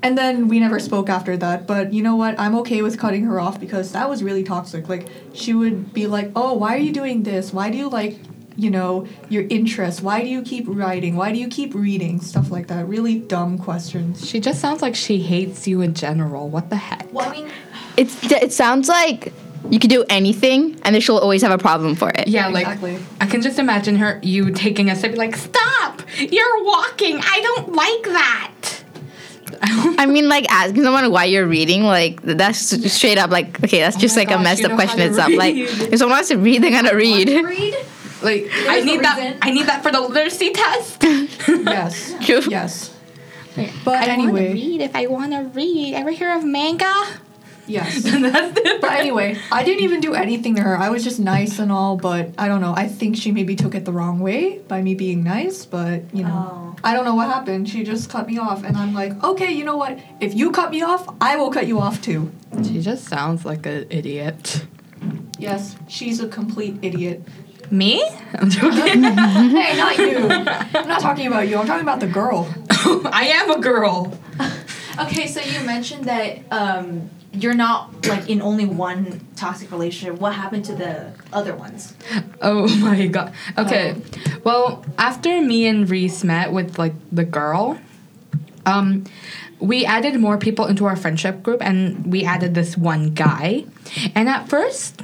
And 0.04 0.18
then 0.18 0.48
we 0.48 0.60
never 0.60 0.80
spoke 0.80 1.10
after 1.10 1.36
that. 1.38 1.66
But 1.68 1.92
you 1.92 2.02
know 2.04 2.16
what? 2.16 2.40
I'm 2.40 2.56
okay 2.60 2.82
with 2.82 2.98
cutting 3.00 3.24
her 3.26 3.40
off 3.40 3.60
because 3.60 3.92
that 3.94 4.08
was 4.10 4.24
really 4.24 4.44
toxic. 4.44 4.88
Like 4.88 5.08
she 5.34 5.54
would 5.54 5.92
be 5.94 6.08
like, 6.08 6.32
"Oh, 6.36 6.54
why 6.54 6.76
are 6.76 6.80
you 6.80 6.94
doing 6.94 7.24
this? 7.24 7.52
Why 7.52 7.70
do 7.70 7.78
you 7.78 7.90
like, 7.90 8.20
you 8.58 8.70
know, 8.70 9.08
your 9.30 9.46
interests? 9.50 10.02
Why 10.02 10.22
do 10.22 10.28
you 10.28 10.42
keep 10.42 10.66
writing? 10.68 11.16
Why 11.16 11.32
do 11.32 11.40
you 11.40 11.48
keep 11.48 11.74
reading? 11.74 12.20
Stuff 12.20 12.52
like 12.52 12.68
that. 12.68 12.88
Really 12.88 13.20
dumb 13.20 13.58
questions." 13.58 14.28
She 14.28 14.40
just 14.40 14.60
sounds 14.60 14.82
like 14.82 14.96
she 14.96 15.20
hates 15.20 15.68
you 15.68 15.82
in 15.82 15.94
general. 15.94 16.50
What 16.50 16.70
the 16.70 16.76
heck? 16.76 17.08
Well, 17.14 17.30
I 17.30 17.32
mean, 17.32 17.52
it's 17.96 18.32
it 18.32 18.52
sounds 18.52 18.90
like 18.90 19.32
you 19.70 19.80
could 19.80 19.90
do 19.90 20.04
anything, 20.10 20.80
and 20.84 20.94
then 20.94 21.02
she'll 21.02 21.18
always 21.18 21.42
have 21.42 21.52
a 21.52 21.58
problem 21.58 21.96
for 21.96 22.10
it. 22.10 22.28
Yeah, 22.28 22.50
Exactly. 22.50 22.98
I 23.22 23.26
can 23.26 23.42
just 23.42 23.60
imagine 23.60 23.96
her 23.98 24.20
you 24.24 24.52
taking 24.52 24.90
a 24.90 24.96
step, 24.96 25.16
like, 25.16 25.36
"Stop! 25.36 26.02
You're 26.18 26.64
walking. 26.64 27.20
I 27.22 27.42
don't 27.42 27.74
like 27.74 28.04
that." 28.04 28.54
I 29.62 30.06
mean, 30.06 30.30
like 30.30 30.46
asking 30.52 30.84
someone 30.84 31.10
why 31.12 31.26
you're 31.26 31.48
reading, 31.48 31.84
like 31.84 32.22
that's 32.22 32.60
straight 32.92 33.18
up 33.18 33.32
like 33.32 33.64
okay, 33.64 33.80
that's 33.80 33.98
oh 33.98 34.00
just 34.00 34.16
my 34.16 34.24
like 34.24 34.32
a 34.32 34.40
messed 34.40 34.64
up 34.64 34.74
question 34.74 35.00
how 35.00 35.06
to 35.06 35.10
itself. 35.10 35.34
Like 35.34 35.56
if 35.56 36.00
someone 36.00 36.18
wants 36.18 36.30
to 36.30 36.38
read, 36.38 36.62
they're 36.62 36.72
gonna 36.72 36.96
read. 36.96 37.30
read. 37.30 37.76
Like 38.22 38.46
I 38.52 38.82
There's 38.82 38.84
a 38.84 38.86
need 38.86 39.04
that. 39.04 39.18
reason. 39.18 39.40
I 39.42 39.52
need 39.52 39.66
that 39.68 39.84
for 39.84 39.92
the 39.92 40.02
literacy 40.02 40.52
test. 40.52 41.04
yes. 41.48 42.16
True. 42.26 42.42
Yes. 42.50 42.94
But 43.56 43.96
I 43.96 43.96
want 43.96 44.06
to 44.06 44.12
anyway, 44.12 44.54
read 44.54 44.82
if 44.82 44.96
I 44.96 45.08
want 45.08 45.32
to 45.32 45.40
read. 45.54 45.94
Ever 45.96 46.12
hear 46.12 46.36
of 46.36 46.44
manga? 46.44 46.94
yes. 47.66 48.04
That's 48.04 48.60
it. 48.60 48.82
But 48.82 48.92
anyway, 48.92 49.38
I 49.52 49.64
didn't 49.64 49.84
even 49.84 50.00
do 50.00 50.14
anything 50.14 50.56
to 50.56 50.62
her. 50.62 50.78
I 50.78 50.90
was 50.90 51.04
just 51.04 51.20
nice 51.20 51.60
and 51.60 51.72
all, 51.72 51.98
but 51.98 52.30
I 52.38 52.48
don't 52.48 52.62
know. 52.62 52.74
I 52.76 52.88
think 52.88 53.18
she 53.18 53.32
maybe 53.32 53.56
took 53.56 53.76
it 53.76 53.86
the 53.86 53.92
wrong 53.92 54.20
way 54.20 54.60
by 54.60 54.82
me 54.82 54.96
being 54.96 55.24
nice, 55.24 55.66
but 55.66 56.04
you 56.14 56.24
know. 56.24 56.52
Oh. 56.52 56.64
I 56.84 56.94
don't 56.94 57.06
know 57.06 57.16
what 57.16 57.28
happened. 57.28 57.68
She 57.68 57.84
just 57.84 58.10
cut 58.10 58.28
me 58.28 58.38
off, 58.38 58.64
and 58.64 58.78
I'm 58.78 58.94
like, 58.94 59.22
okay, 59.24 59.52
you 59.52 59.66
know 59.66 59.78
what? 59.78 59.98
If 60.22 60.36
you 60.36 60.52
cut 60.52 60.70
me 60.70 60.84
off, 60.84 61.08
I 61.20 61.36
will 61.36 61.50
cut 61.50 61.66
you 61.68 61.80
off 61.80 62.02
too. 62.02 62.32
She 62.64 62.82
just 62.82 63.06
sounds 63.06 63.46
like 63.46 63.66
an 63.66 63.88
idiot. 63.90 64.66
Yes, 65.40 65.76
she's 65.88 66.20
a 66.20 66.28
complete 66.28 66.78
idiot. 66.84 67.24
Me? 67.72 68.04
I'm 68.36 68.50
joking. 68.50 69.04
hey, 69.04 69.78
not 69.78 69.98
you. 69.98 70.18
I'm 70.28 70.88
not 70.88 71.02
talking 71.02 71.28
about 71.28 71.48
you. 71.48 71.58
I'm 71.58 71.68
talking 71.68 71.82
about 71.82 72.00
the 72.00 72.08
girl. 72.08 72.54
I 72.70 73.28
am 73.34 73.52
a 73.52 73.60
girl. 73.60 74.18
Okay, 75.00 75.28
so 75.28 75.42
you 75.42 75.66
mentioned 75.66 76.06
that 76.06 76.40
um, 76.52 77.10
you're 77.32 77.54
not 77.54 78.08
like 78.08 78.30
in 78.30 78.42
only 78.42 78.66
one 78.66 79.28
toxic 79.36 79.72
relationship. 79.72 80.20
What 80.20 80.34
happened 80.34 80.66
to 80.66 80.76
the 80.76 81.14
other 81.32 81.56
ones? 81.56 81.96
Oh 82.42 82.68
my 82.78 83.08
god. 83.08 83.34
Okay. 83.58 83.96
Well, 84.44 84.84
after 84.98 85.42
me 85.42 85.68
and 85.68 85.90
Reese 85.90 86.24
met 86.24 86.52
with 86.52 86.80
like 86.80 86.94
the 87.12 87.26
girl, 87.26 87.80
um, 88.66 89.06
we 89.60 89.86
added 89.86 90.20
more 90.20 90.38
people 90.38 90.66
into 90.66 90.86
our 90.86 90.96
friendship 90.96 91.44
group, 91.44 91.62
and 91.62 92.12
we 92.12 92.24
added 92.24 92.56
this 92.56 92.78
one 92.78 93.14
guy. 93.14 93.66
And 94.16 94.30
at 94.30 94.50
first, 94.50 95.02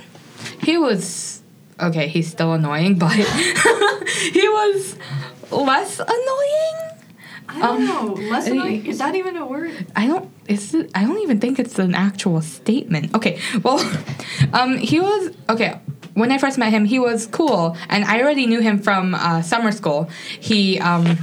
he 0.62 0.77
was 0.77 1.43
okay. 1.80 2.08
He's 2.08 2.30
still 2.30 2.54
annoying, 2.54 2.98
but 3.00 3.12
he 3.14 4.48
was 4.50 4.96
less 5.52 6.00
annoying. 6.00 6.90
I 7.50 7.60
don't 7.60 7.81
Um, 7.81 7.86
know. 7.86 8.14
Less 8.31 8.48
annoying? 8.48 8.86
Is 8.86 8.98
that 9.00 9.16
even 9.16 9.36
a 9.38 9.46
word? 9.46 9.86
I 9.96 10.08
don't. 10.08 10.31
Is 10.48 10.74
it, 10.74 10.90
I 10.96 11.04
don't 11.04 11.20
even 11.20 11.40
think 11.40 11.60
it's 11.60 11.78
an 11.78 11.94
actual 11.94 12.42
statement. 12.42 13.14
Okay. 13.16 13.40
Well, 13.62 13.80
um, 14.54 14.78
he 14.78 15.00
was 15.00 15.31
okay. 15.50 15.80
When 16.16 16.31
I 16.31 16.38
first 16.38 16.58
met 16.58 16.72
him, 16.72 16.86
he 16.86 17.00
was 17.00 17.25
cool, 17.28 17.76
and 17.90 18.06
I 18.06 18.22
already 18.22 18.46
knew 18.46 18.60
him 18.62 18.80
from 18.80 19.16
uh, 19.16 19.42
summer 19.42 19.72
school. 19.72 20.10
He, 20.40 20.80
um, 20.80 21.18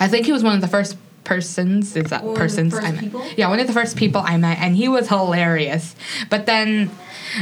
I 0.00 0.08
think 0.08 0.24
he 0.26 0.32
was 0.32 0.42
one 0.42 0.54
of 0.54 0.62
the 0.62 0.68
first 0.68 0.96
persons. 1.24 1.96
Is 1.96 2.10
that 2.10 2.24
the 2.24 2.34
persons? 2.34 2.74
I 2.74 2.92
met. 2.92 3.00
people? 3.00 3.24
Yeah, 3.36 3.48
one 3.48 3.60
of 3.60 3.66
the 3.66 3.72
first 3.72 3.96
people 3.96 4.22
I 4.24 4.36
met, 4.36 4.58
and 4.58 4.76
he 4.76 4.88
was 4.88 5.08
hilarious. 5.08 5.94
But 6.28 6.46
then, 6.46 6.90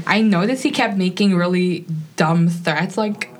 I 0.06 0.20
noticed 0.20 0.62
he 0.62 0.70
kept 0.70 0.96
making 0.96 1.36
really 1.36 1.86
dumb 2.16 2.48
threats, 2.48 2.96
like 2.96 3.30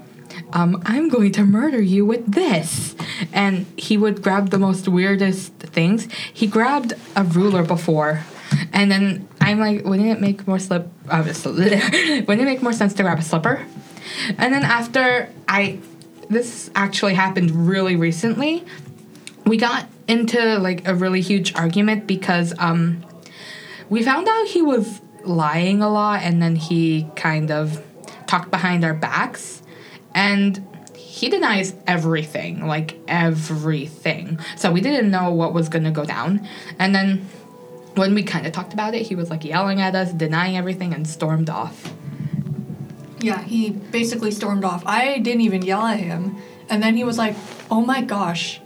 um, 0.52 0.82
I'm 0.86 1.08
going 1.08 1.32
to 1.32 1.44
murder 1.44 1.80
you 1.80 2.04
with 2.04 2.32
this. 2.32 2.94
And 3.32 3.66
he 3.76 3.96
would 3.96 4.22
grab 4.22 4.50
the 4.50 4.58
most 4.58 4.88
weirdest 4.88 5.52
things. 5.54 6.08
He 6.32 6.46
grabbed 6.46 6.94
a 7.16 7.24
ruler 7.24 7.62
before. 7.62 8.22
And 8.72 8.90
then 8.90 9.28
I'm 9.40 9.58
like, 9.58 9.84
wouldn't 9.84 10.08
it 10.08 10.20
make 10.20 10.46
more 10.46 10.58
slip? 10.58 10.88
Uh, 11.08 11.22
wouldn't 11.44 12.28
it 12.28 12.44
make 12.44 12.62
more 12.62 12.72
sense 12.72 12.94
to 12.94 13.02
grab 13.02 13.18
a 13.18 13.22
slipper? 13.22 13.66
And 14.38 14.54
then 14.54 14.62
after 14.62 15.30
I, 15.46 15.78
this 16.30 16.70
actually 16.74 17.14
happened 17.14 17.68
really 17.68 17.96
recently. 17.96 18.64
We 19.44 19.56
got 19.56 19.86
into 20.08 20.58
like 20.58 20.88
a 20.88 20.94
really 20.94 21.20
huge 21.20 21.54
argument 21.54 22.06
because 22.06 22.52
um, 22.58 23.04
we 23.88 24.02
found 24.02 24.26
out 24.26 24.46
he 24.46 24.62
was 24.62 25.00
lying 25.24 25.82
a 25.82 25.88
lot, 25.90 26.22
and 26.22 26.42
then 26.42 26.56
he 26.56 27.06
kind 27.14 27.50
of 27.50 27.82
talked 28.26 28.50
behind 28.50 28.84
our 28.84 28.94
backs 28.94 29.62
and 30.14 30.64
he 30.94 31.28
denies 31.28 31.74
everything 31.86 32.66
like 32.66 32.98
everything 33.08 34.38
so 34.54 34.70
we 34.70 34.82
didn't 34.82 35.10
know 35.10 35.32
what 35.32 35.54
was 35.54 35.70
going 35.70 35.82
to 35.84 35.90
go 35.90 36.04
down 36.04 36.46
and 36.78 36.94
then 36.94 37.26
when 37.94 38.14
we 38.14 38.22
kind 38.22 38.46
of 38.46 38.52
talked 38.52 38.74
about 38.74 38.94
it 38.94 39.06
he 39.06 39.14
was 39.14 39.30
like 39.30 39.44
yelling 39.44 39.80
at 39.80 39.94
us 39.94 40.12
denying 40.12 40.58
everything 40.58 40.92
and 40.92 41.08
stormed 41.08 41.48
off 41.48 41.90
Yeah, 43.20 43.42
he 43.42 43.70
basically 43.70 44.30
stormed 44.30 44.64
off. 44.64 44.82
I 44.86 45.18
didn't 45.18 45.40
even 45.40 45.62
yell 45.62 45.82
at 45.82 45.98
him. 45.98 46.36
And 46.70 46.82
then 46.82 46.96
he 46.96 47.04
was 47.04 47.18
like, 47.18 47.34
oh 47.70 47.80
my 47.80 48.02
gosh, 48.02 48.60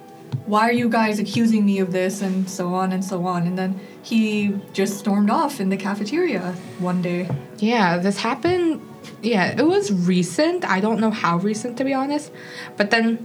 why 0.46 0.68
are 0.68 0.72
you 0.72 0.88
guys 0.88 1.18
accusing 1.18 1.64
me 1.64 1.78
of 1.78 1.92
this? 1.92 2.20
And 2.22 2.48
so 2.48 2.74
on 2.74 2.92
and 2.92 3.04
so 3.04 3.26
on. 3.26 3.46
And 3.46 3.56
then 3.56 3.80
he 4.02 4.58
just 4.72 4.98
stormed 4.98 5.30
off 5.30 5.60
in 5.60 5.68
the 5.68 5.76
cafeteria 5.76 6.54
one 6.78 7.00
day. 7.02 7.28
yeah 7.58 7.98
this 7.98 8.18
happened 8.18 8.80
yeah 9.22 9.54
it 9.56 9.66
was 9.66 9.92
recent 9.92 10.64
i 10.64 10.80
don't 10.80 10.98
know 11.00 11.10
how 11.10 11.36
recent 11.38 11.76
to 11.78 11.84
be 11.84 11.92
honest 11.94 12.32
but 12.76 12.90
then 12.90 13.24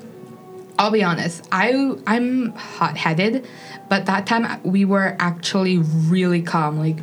i'll 0.78 0.92
be 0.92 1.04
honest 1.04 1.44
i 1.52 1.94
i'm 2.06 2.52
hot-headed 2.54 3.48
but 3.90 4.06
that 4.06 4.28
time 4.28 4.62
we 4.64 4.86
were 4.86 5.16
actually 5.20 5.78
really 6.14 6.42
calm 6.42 6.78
like 6.78 6.98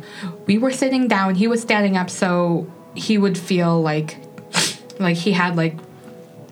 we 0.45 0.57
were 0.57 0.71
sitting 0.71 1.07
down 1.09 1.35
he 1.35 1.47
was 1.47 1.61
standing 1.61 1.97
up 1.97 2.09
so 2.09 2.65
he 2.95 3.17
would 3.17 3.37
feel 3.37 3.81
like 3.81 4.17
like 4.99 5.17
he 5.17 5.31
had 5.33 5.55
like 5.57 5.75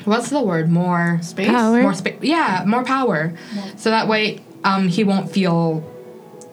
what's 0.05 0.29
the 0.29 0.41
word? 0.41 0.69
More 0.69 1.19
Space? 1.21 1.47
Power. 1.47 1.81
more 1.81 1.93
space 1.93 2.17
yeah 2.21 2.63
more 2.65 2.83
power. 2.83 3.33
So 3.77 3.89
that 3.89 4.07
way 4.07 4.41
um 4.63 4.87
he 4.87 5.03
won't 5.03 5.31
feel 5.31 5.83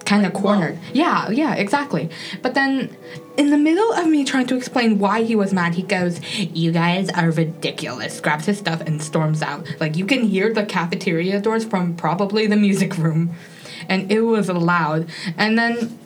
kind 0.05 0.27
of 0.27 0.33
cornered. 0.33 0.79
yeah 0.93 1.31
yeah 1.31 1.55
exactly. 1.55 2.11
But 2.43 2.55
then 2.55 2.97
in 3.37 3.51
the 3.51 3.57
middle 3.59 3.93
of 3.93 4.07
me 4.07 4.25
trying 4.25 4.47
to 4.49 4.57
explain 4.57 4.99
why 4.99 5.23
he 5.23 5.37
was 5.37 5.53
mad 5.53 5.75
he 5.75 5.83
goes 5.83 6.21
you 6.39 6.73
guys 6.73 7.09
are 7.11 7.31
ridiculous. 7.31 8.21
Grabs 8.21 8.47
his 8.47 8.59
stuff 8.59 8.81
and 8.81 9.01
storms 9.03 9.41
out. 9.43 9.67
Like 9.81 9.97
you 9.97 10.05
can 10.07 10.23
hear 10.25 10.53
the 10.53 10.65
cafeteria 10.65 11.41
doors 11.41 11.65
from 11.65 11.95
probably 11.97 12.47
the 12.47 12.57
music 12.57 12.97
room. 12.99 13.31
And 13.89 14.11
it 14.13 14.21
was 14.21 14.49
loud. 14.49 15.09
And 15.37 15.59
then 15.59 15.99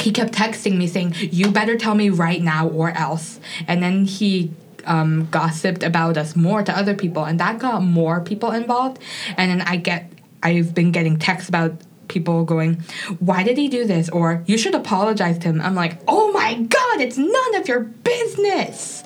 he 0.00 0.12
kept 0.12 0.32
texting 0.32 0.76
me 0.76 0.86
saying, 0.86 1.14
"You 1.18 1.50
better 1.50 1.76
tell 1.76 1.94
me 1.94 2.08
right 2.08 2.40
now 2.40 2.68
or 2.68 2.90
else." 2.92 3.38
And 3.66 3.82
then 3.82 4.04
he 4.06 4.50
um, 4.86 5.28
gossiped 5.30 5.82
about 5.82 6.16
us 6.16 6.36
more 6.36 6.62
to 6.62 6.76
other 6.76 6.94
people, 6.94 7.24
and 7.24 7.38
that 7.40 7.58
got 7.58 7.82
more 7.82 8.20
people 8.20 8.52
involved. 8.52 8.98
And 9.36 9.50
then 9.50 9.62
I 9.62 9.76
get, 9.76 10.10
I've 10.42 10.74
been 10.74 10.92
getting 10.92 11.18
texts 11.18 11.48
about 11.48 11.72
people 12.08 12.44
going, 12.44 12.82
"Why 13.18 13.42
did 13.42 13.58
he 13.58 13.68
do 13.68 13.84
this?" 13.86 14.08
or 14.08 14.42
"You 14.46 14.58
should 14.58 14.74
apologize 14.74 15.38
to 15.38 15.48
him." 15.48 15.60
I'm 15.60 15.74
like, 15.74 16.00
"Oh 16.08 16.32
my 16.32 16.54
god, 16.54 17.00
it's 17.00 17.18
none 17.18 17.54
of 17.54 17.68
your 17.68 17.80
business." 17.80 19.04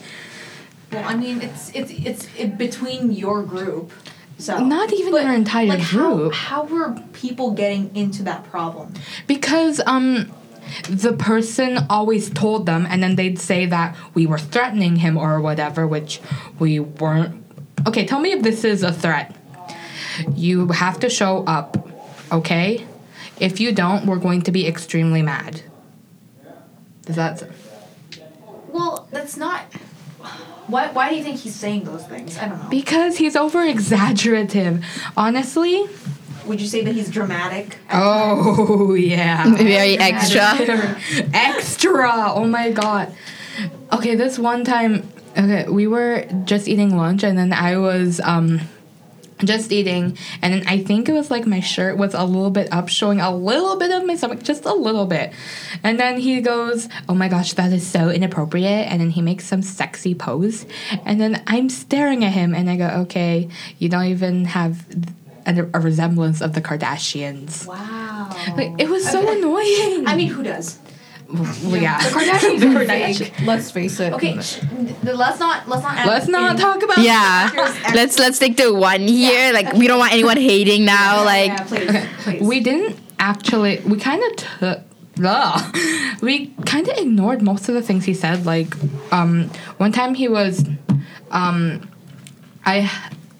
Well, 0.92 1.04
I 1.08 1.14
mean, 1.14 1.40
it's 1.40 1.70
it's 1.70 1.90
it's 1.90 2.28
it, 2.38 2.58
between 2.58 3.12
your 3.12 3.42
group. 3.42 3.92
So 4.38 4.58
Not 4.58 4.92
even 4.92 5.12
your 5.14 5.32
entire 5.32 5.66
like 5.66 5.84
group. 5.84 6.34
How, 6.34 6.64
how 6.64 6.74
were 6.74 7.00
people 7.12 7.52
getting 7.52 7.94
into 7.94 8.24
that 8.24 8.44
problem? 8.50 8.92
Because 9.26 9.80
um 9.86 10.32
the 10.88 11.12
person 11.12 11.78
always 11.90 12.30
told 12.30 12.66
them 12.66 12.86
and 12.88 13.02
then 13.02 13.16
they'd 13.16 13.38
say 13.38 13.66
that 13.66 13.96
we 14.14 14.26
were 14.26 14.38
threatening 14.38 14.96
him 14.96 15.16
or 15.16 15.40
whatever, 15.40 15.86
which 15.86 16.20
we 16.58 16.80
weren't. 16.80 17.44
Okay, 17.86 18.06
tell 18.06 18.20
me 18.20 18.32
if 18.32 18.42
this 18.42 18.64
is 18.64 18.82
a 18.82 18.92
threat. 18.92 19.34
You 20.34 20.68
have 20.68 21.00
to 21.00 21.08
show 21.10 21.44
up, 21.44 21.88
okay? 22.30 22.86
If 23.40 23.60
you 23.60 23.72
don't, 23.72 24.06
we're 24.06 24.18
going 24.18 24.42
to 24.42 24.52
be 24.52 24.66
extremely 24.66 25.22
mad. 25.22 25.62
Does 27.06 27.16
that 27.16 27.42
Well, 28.68 29.08
that's 29.10 29.36
not. 29.36 29.62
Why 30.68 30.92
why 30.92 31.10
do 31.10 31.16
you 31.16 31.24
think 31.24 31.40
he's 31.40 31.56
saying 31.56 31.84
those 31.84 32.06
things? 32.06 32.38
I 32.38 32.48
don't 32.48 32.62
know. 32.62 32.68
because 32.70 33.16
he's 33.16 33.34
over 33.34 33.62
exaggerative. 33.64 34.84
Honestly, 35.16 35.86
Would 36.46 36.60
you 36.60 36.66
say 36.66 36.82
that 36.84 36.94
he's 36.94 37.10
dramatic? 37.10 37.76
Oh 37.92 38.94
yeah. 38.98 39.54
Very 39.54 39.98
extra. 39.98 40.98
Extra. 41.34 42.32
Oh 42.34 42.46
my 42.46 42.70
god. 42.72 43.14
Okay, 43.92 44.14
this 44.14 44.38
one 44.38 44.64
time 44.64 45.08
okay, 45.36 45.68
we 45.68 45.86
were 45.86 46.26
just 46.44 46.68
eating 46.68 46.96
lunch 46.96 47.22
and 47.22 47.38
then 47.38 47.52
I 47.52 47.76
was 47.78 48.20
um 48.20 48.60
just 49.44 49.72
eating 49.72 50.16
and 50.40 50.54
then 50.54 50.64
I 50.68 50.78
think 50.84 51.08
it 51.08 51.12
was 51.12 51.30
like 51.30 51.46
my 51.46 51.58
shirt 51.60 51.96
was 51.96 52.14
a 52.14 52.24
little 52.24 52.50
bit 52.50 52.72
up 52.72 52.88
showing 52.88 53.20
a 53.20 53.34
little 53.34 53.76
bit 53.76 53.90
of 53.90 54.04
my 54.06 54.14
stomach 54.14 54.42
just 54.42 54.64
a 54.64 54.72
little 54.74 55.06
bit. 55.06 55.32
And 55.82 55.98
then 55.98 56.18
he 56.18 56.40
goes, 56.40 56.88
"Oh 57.08 57.14
my 57.14 57.28
gosh, 57.28 57.54
that 57.54 57.72
is 57.72 57.86
so 57.86 58.08
inappropriate." 58.08 58.86
And 58.90 59.00
then 59.00 59.10
he 59.10 59.22
makes 59.22 59.44
some 59.46 59.62
sexy 59.62 60.14
pose. 60.14 60.64
And 61.04 61.20
then 61.20 61.42
I'm 61.46 61.68
staring 61.68 62.24
at 62.24 62.32
him 62.32 62.54
and 62.54 62.70
I 62.70 62.76
go, 62.76 62.86
"Okay, 63.02 63.48
you 63.78 63.88
don't 63.88 64.06
even 64.06 64.44
have 64.44 64.86
a, 65.46 65.68
a 65.74 65.80
resemblance 65.80 66.40
of 66.40 66.52
the 66.54 66.60
Kardashians." 66.60 67.66
Wow. 67.66 68.28
Like 68.56 68.72
it 68.78 68.88
was 68.88 69.08
so 69.08 69.20
annoying. 69.20 70.06
I 70.06 70.14
mean, 70.16 70.28
who 70.28 70.42
does? 70.42 70.78
well, 71.28 71.76
yeah. 71.76 71.98
The 72.02 72.08
Kardashians 72.18 72.60
The 72.60 72.66
Kardashians. 72.66 73.46
Let's 73.46 73.70
face 73.70 73.98
it. 74.00 74.12
Okay, 74.12 74.40
sh- 74.40 74.60
let's 75.02 75.38
not 75.40 75.68
let's 75.68 75.82
not. 75.82 76.06
Let's 76.06 76.28
not 76.28 76.50
in- 76.52 76.56
talk 76.58 76.82
about 76.82 76.98
Yeah. 76.98 77.50
Let's 77.94 78.18
let's 78.18 78.36
stick 78.36 78.56
to 78.58 78.72
one 78.72 79.00
here. 79.02 79.52
Like 79.52 79.72
we 79.74 79.86
don't 79.86 79.98
want 79.98 80.12
anyone 80.12 80.36
hating 80.36 80.84
now. 80.84 81.24
Like 81.24 81.48
yeah, 81.48 81.64
please, 81.64 82.06
please. 82.24 82.42
We 82.42 82.60
didn't 82.60 82.98
actually. 83.18 83.80
We 83.80 83.98
kind 83.98 84.22
of 84.22 84.36
took. 84.36 84.80
Ugh. 85.24 85.76
We 86.22 86.54
kind 86.64 86.86
of 86.88 86.96
ignored 86.98 87.42
most 87.42 87.68
of 87.68 87.74
the 87.74 87.82
things 87.82 88.04
he 88.04 88.14
said. 88.14 88.46
Like, 88.46 88.72
um, 89.12 89.50
one 89.78 89.90
time 89.90 90.14
he 90.14 90.28
was, 90.28 90.64
um, 91.32 91.90
I 92.64 92.88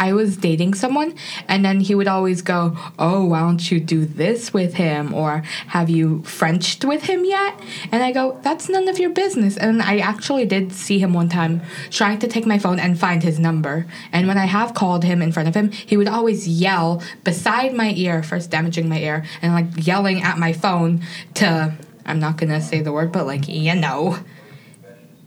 I 0.02 0.12
was 0.12 0.36
dating 0.36 0.74
someone, 0.74 1.14
and 1.46 1.64
then 1.64 1.78
he 1.78 1.94
would 1.94 2.08
always 2.08 2.42
go, 2.42 2.76
"Oh, 2.98 3.24
why 3.26 3.38
don't 3.38 3.70
you 3.70 3.78
do 3.78 4.04
this 4.04 4.52
with 4.52 4.74
him?" 4.74 5.14
or 5.14 5.44
"Have 5.68 5.88
you 5.88 6.22
Frenched 6.24 6.84
with 6.84 7.04
him 7.04 7.24
yet?" 7.24 7.54
And 7.92 8.02
I 8.02 8.10
go, 8.10 8.36
"That's 8.42 8.68
none 8.68 8.88
of 8.88 8.98
your 8.98 9.10
business." 9.10 9.56
And 9.56 9.80
I 9.80 9.98
actually 9.98 10.44
did 10.44 10.72
see 10.72 10.98
him 10.98 11.12
one 11.12 11.28
time 11.28 11.62
trying 11.90 12.18
to 12.18 12.26
take 12.26 12.46
my 12.46 12.58
phone 12.58 12.80
and 12.80 12.98
find 12.98 13.22
his 13.22 13.38
number. 13.38 13.86
And 14.12 14.26
when 14.26 14.38
I 14.38 14.46
have 14.46 14.74
called 14.74 15.04
him 15.04 15.22
in 15.22 15.30
front 15.30 15.48
of 15.48 15.54
him, 15.54 15.70
he 15.70 15.96
would 15.96 16.08
always 16.08 16.48
yell 16.48 17.00
beside 17.22 17.72
my 17.72 17.92
ear, 17.94 18.24
first 18.24 18.50
damaging 18.50 18.88
my 18.88 18.98
ear, 18.98 19.24
and 19.40 19.54
like 19.54 19.86
yelling 19.86 20.20
at 20.20 20.36
my 20.36 20.52
phone 20.52 21.02
to. 21.34 21.74
I'm 22.04 22.18
not 22.18 22.38
gonna 22.38 22.60
say 22.60 22.80
the 22.80 22.90
word, 22.90 23.12
but 23.12 23.24
like 23.24 23.46
you 23.46 23.76
know, 23.76 24.18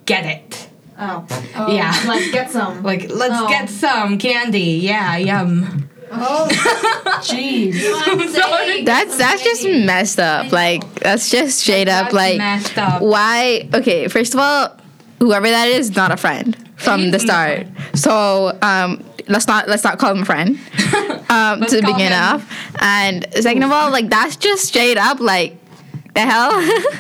get 0.06 0.26
it. 0.26 0.68
Oh. 1.00 1.26
Yeah. 1.70 1.92
let's 2.08 2.32
get 2.32 2.52
some. 2.52 2.84
Like, 2.84 3.10
let's 3.10 3.34
Oh. 3.38 3.48
get 3.48 3.70
some 3.70 4.18
candy. 4.18 4.80
Yeah, 4.82 5.18
yum. 5.18 5.90
Oh, 6.12 6.48
jeez. 7.22 7.76
I'm 8.06 8.86
that's 8.86 9.18
that's 9.18 9.44
just 9.44 9.68
messed 9.68 10.20
up. 10.20 10.52
Like 10.52 10.82
that's 10.96 11.30
just 11.30 11.60
straight 11.60 11.90
up 11.90 12.14
like 12.14 12.38
messed 12.38 12.78
up. 12.78 13.02
why 13.02 13.68
okay, 13.74 14.08
first 14.08 14.34
of 14.34 14.40
all, 14.40 14.78
whoever 15.20 15.50
that 15.50 15.68
is, 15.68 15.96
not 15.96 16.12
a 16.12 16.18
friend 16.18 16.56
from 16.78 17.12
the 17.12 17.20
start. 17.20 17.68
So 17.96 18.58
um 18.62 19.04
let's 19.28 19.48
not 19.48 19.68
let's 19.68 19.84
not 19.84 19.98
call 19.98 20.12
him 20.12 20.22
a 20.22 20.26
friend. 20.26 20.60
Um 21.28 21.62
to 21.66 21.78
begin 21.82 22.12
him- 22.14 22.22
off. 22.22 22.48
And 22.80 23.26
second 23.34 23.64
of 23.64 23.72
all, 23.72 23.90
like 23.92 24.10
that's 24.10 24.36
just 24.36 24.64
straight 24.66 24.98
up 24.98 25.20
like 25.20 25.58
the 26.16 26.22
hell? 26.22 26.52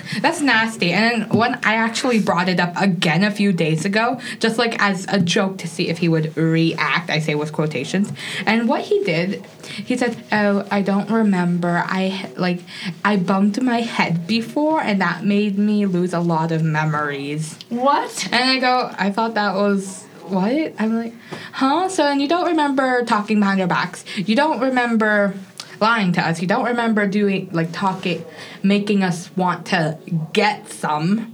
That's 0.22 0.42
nasty. 0.42 0.92
And 0.92 1.34
when 1.34 1.56
I 1.64 1.76
actually 1.76 2.20
brought 2.20 2.50
it 2.50 2.60
up 2.60 2.74
again 2.76 3.24
a 3.24 3.32
few 3.32 3.52
days 3.52 3.86
ago, 3.86 4.20
just 4.40 4.58
like 4.58 4.80
as 4.82 5.06
a 5.10 5.20
joke 5.20 5.58
to 5.60 5.68
see 5.68 5.88
if 5.88 5.98
he 5.98 6.10
would 6.10 6.36
react, 6.38 7.10
I 7.10 7.20
say 7.20 7.34
with 7.34 7.54
quotations. 7.54 8.12
And 8.46 8.68
what 8.68 8.82
he 8.82 9.04
did, 9.04 9.46
he 9.64 9.98
said, 9.98 10.22
"Oh, 10.32 10.68
I 10.70 10.82
don't 10.82 11.10
remember. 11.10 11.84
I 11.86 12.30
like 12.36 12.62
I 13.04 13.16
bumped 13.18 13.62
my 13.62 13.82
head 13.82 14.28
before, 14.28 14.82
and 14.82 15.02
that 15.02 15.24
made 15.24 15.58
me 15.58 15.86
lose 15.86 16.14
a 16.14 16.20
lot 16.20 16.52
of 16.52 16.62
memories." 16.62 17.58
What? 17.70 18.30
And 18.32 18.44
I 18.44 18.60
go, 18.60 18.94
I 18.98 19.12
thought 19.12 19.34
that 19.36 19.56
was 19.56 20.04
what? 20.28 20.74
I'm 20.78 20.96
like, 20.96 21.14
huh? 21.54 21.88
So 21.90 22.04
and 22.04 22.22
you 22.22 22.28
don't 22.28 22.48
remember 22.48 23.04
talking 23.06 23.40
behind 23.40 23.60
your 23.60 23.68
backs. 23.68 24.04
You 24.18 24.36
don't 24.36 24.60
remember 24.60 25.36
lying 25.80 26.12
to 26.14 26.22
us. 26.22 26.42
You 26.42 26.48
don't 26.48 26.66
remember 26.66 27.08
doing 27.08 27.50
like 27.52 27.72
talking, 27.72 28.24
making 28.64 29.04
us 29.04 29.30
want 29.36 29.66
to 29.68 29.98
get 30.34 30.70
some. 30.72 31.34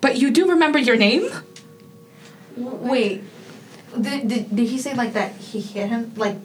But 0.00 0.16
you 0.18 0.30
do 0.30 0.50
remember 0.50 0.78
your 0.78 0.96
name? 0.96 1.28
Wait, 2.56 3.22
did, 4.00 4.28
did, 4.28 4.54
did 4.56 4.68
he 4.68 4.78
say 4.78 4.94
like 4.94 5.12
that 5.12 5.32
he 5.36 5.60
hit 5.60 5.88
him? 5.88 6.12
Like, 6.16 6.36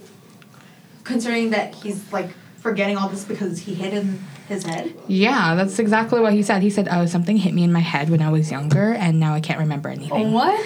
considering 1.03 1.49
that 1.51 1.75
he's 1.75 2.11
like 2.11 2.29
forgetting 2.59 2.97
all 2.97 3.09
this 3.09 3.25
because 3.25 3.59
he 3.59 3.73
hit 3.73 3.93
him 3.93 4.19
his 4.47 4.63
head? 4.63 4.93
Yeah, 5.07 5.55
that's 5.55 5.79
exactly 5.79 6.19
what 6.19 6.33
he 6.33 6.43
said. 6.43 6.61
He 6.61 6.69
said, 6.69 6.87
"Oh, 6.91 7.05
something 7.07 7.37
hit 7.37 7.53
me 7.53 7.63
in 7.63 7.71
my 7.73 7.79
head 7.79 8.09
when 8.09 8.21
I 8.21 8.29
was 8.29 8.51
younger, 8.51 8.93
and 8.93 9.19
now 9.19 9.33
I 9.33 9.39
can't 9.41 9.59
remember 9.59 9.89
anything." 9.89 10.31
What? 10.33 10.59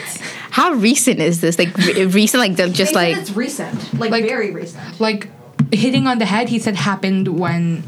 How 0.52 0.74
recent 0.74 1.20
is 1.20 1.40
this? 1.42 1.58
Like 1.58 1.76
re- 1.78 2.06
recent 2.08 2.40
like 2.42 2.74
just 2.74 2.94
like 2.94 3.16
it's 3.18 3.32
recent, 3.32 3.94
like, 4.00 4.12
Like- 4.12 4.26
very 4.26 4.52
recent. 4.52 5.00
like 5.00 5.30
hitting 5.72 6.08
on 6.08 6.20
the 6.20 6.26
head 6.26 6.50
he 6.50 6.60
said 6.60 6.76
happened 6.76 7.28
when 7.40 7.84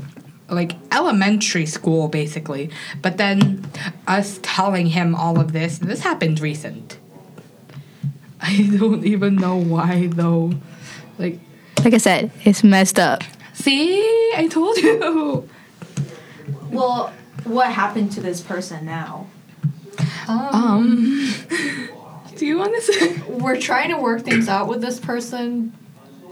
like 0.50 0.74
elementary 0.92 1.66
school 1.66 2.08
basically. 2.08 2.70
But 3.02 3.18
then 3.18 3.70
us 4.08 4.40
telling 4.42 4.88
him 4.88 5.16
all 5.16 5.40
of 5.40 5.54
this 5.54 5.80
this 5.80 6.02
happened 6.02 6.40
recent. 6.40 6.98
I 8.42 8.70
don't 8.78 9.06
even 9.06 9.36
know 9.36 9.58
why 9.58 10.08
though. 10.08 10.54
Like 11.18 11.40
like 11.84 11.94
I 11.94 11.98
said, 11.98 12.32
it's 12.44 12.64
messed 12.64 13.00
up. 13.00 13.24
see? 13.54 14.34
I 14.36 14.48
told 14.50 14.78
you. 14.78 15.48
Well, 16.72 17.14
what 17.46 17.72
happened 17.72 18.12
to 18.14 18.22
this 18.22 18.42
person 18.42 18.86
now? 18.86 19.28
um 20.28 21.34
do 22.36 22.46
you 22.46 22.58
want 22.58 22.74
to 22.76 22.82
say? 22.82 23.18
We're 23.28 23.60
trying 23.60 23.90
to 23.90 23.98
work 23.98 24.24
things 24.24 24.48
out 24.48 24.68
with 24.68 24.82
this 24.82 25.00
person 25.00 25.74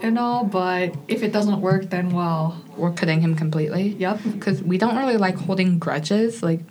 and 0.02 0.18
all, 0.20 0.44
but 0.44 0.96
if 1.08 1.24
it 1.24 1.32
doesn't 1.32 1.62
work, 1.62 1.90
then 1.90 2.12
well, 2.12 2.62
we're 2.76 2.94
cutting 2.94 3.22
him 3.22 3.36
completely 3.36 3.90
yep. 3.98 4.20
because 4.24 4.62
we 4.62 4.78
don't 4.78 4.96
really 4.96 5.18
like 5.18 5.36
holding 5.36 5.80
grudges 5.80 6.44
like 6.44 6.62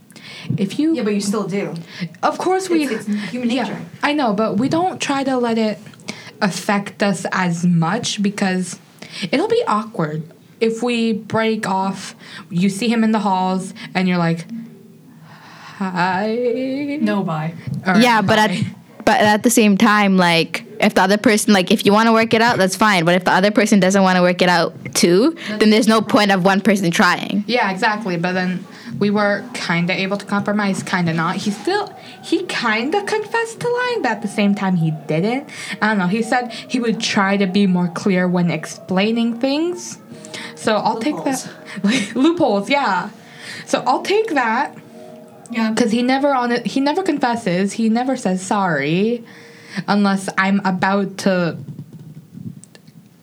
if 0.56 0.78
you 0.78 0.94
Yeah, 0.94 1.02
but 1.02 1.14
you 1.14 1.20
still 1.20 1.46
do. 1.46 1.74
of 2.22 2.38
course 2.38 2.68
we 2.68 2.84
It's, 2.84 3.08
it's 3.08 3.30
human 3.30 3.48
nature. 3.48 3.72
Yeah, 3.72 3.80
I 4.02 4.12
know, 4.12 4.32
but 4.32 4.58
we 4.58 4.68
don't 4.68 5.00
try 5.00 5.24
to 5.24 5.36
let 5.36 5.58
it 5.58 5.78
affect 6.40 7.02
us 7.02 7.26
as 7.32 7.64
much 7.64 8.22
because 8.22 8.78
it'll 9.32 9.48
be 9.48 9.62
awkward 9.66 10.22
if 10.60 10.82
we 10.82 11.12
break 11.12 11.68
off. 11.68 12.14
You 12.50 12.68
see 12.68 12.88
him 12.88 13.04
in 13.04 13.12
the 13.12 13.18
halls, 13.20 13.74
and 13.94 14.08
you're 14.08 14.18
like, 14.18 14.46
"Hi." 15.78 16.98
No, 17.00 17.22
bye. 17.22 17.54
or 17.86 17.96
Yeah, 17.96 18.22
but 18.22 18.36
"Bye." 18.36 18.42
at 18.42 19.04
But 19.04 19.20
at 19.20 19.42
the 19.42 19.50
same 19.50 19.76
time, 19.76 20.16
like 20.16 20.65
if 20.80 20.94
the 20.94 21.02
other 21.02 21.18
person, 21.18 21.52
like 21.52 21.70
if 21.70 21.84
you 21.86 21.92
want 21.92 22.06
to 22.08 22.12
work 22.12 22.34
it 22.34 22.42
out, 22.42 22.58
that's 22.58 22.76
fine. 22.76 23.04
But 23.04 23.14
if 23.14 23.24
the 23.24 23.32
other 23.32 23.50
person 23.50 23.80
doesn't 23.80 24.02
want 24.02 24.16
to 24.16 24.22
work 24.22 24.42
it 24.42 24.48
out 24.48 24.74
too, 24.94 25.36
then 25.58 25.70
there's 25.70 25.88
no 25.88 26.00
point 26.02 26.30
of 26.32 26.44
one 26.44 26.60
person 26.60 26.90
trying. 26.90 27.44
Yeah, 27.46 27.70
exactly. 27.70 28.16
But 28.16 28.32
then 28.32 28.64
we 28.98 29.10
were 29.10 29.44
kind 29.54 29.90
of 29.90 29.96
able 29.96 30.16
to 30.16 30.24
compromise, 30.26 30.82
kind 30.82 31.08
of 31.08 31.16
not. 31.16 31.36
He 31.36 31.50
still, 31.50 31.94
he 32.22 32.44
kind 32.44 32.94
of 32.94 33.06
confessed 33.06 33.60
to 33.60 33.68
lying, 33.68 34.02
but 34.02 34.10
at 34.12 34.22
the 34.22 34.28
same 34.28 34.54
time, 34.54 34.76
he 34.76 34.90
didn't. 35.06 35.48
I 35.82 35.88
don't 35.88 35.98
know. 35.98 36.06
He 36.06 36.22
said 36.22 36.50
he 36.52 36.80
would 36.80 37.00
try 37.00 37.36
to 37.36 37.46
be 37.46 37.66
more 37.66 37.88
clear 37.88 38.26
when 38.28 38.50
explaining 38.50 39.38
things. 39.40 39.98
So 40.54 40.76
I'll 40.76 40.98
take 41.00 41.16
that. 41.24 41.48
Loopholes, 42.14 42.68
yeah. 42.78 43.10
So 43.66 43.82
I'll 43.86 44.02
take 44.02 44.30
that 44.30 44.76
Yeah. 45.50 45.70
because 45.70 45.92
he 45.92 46.02
never 46.02 46.34
on 46.34 46.52
it. 46.52 46.66
He 46.66 46.80
never 46.80 47.02
confesses. 47.02 47.72
He 47.74 47.88
never 47.88 48.16
says 48.16 48.40
sorry, 48.44 49.24
unless 49.86 50.28
I'm 50.38 50.60
about 50.64 51.18
to. 51.18 51.58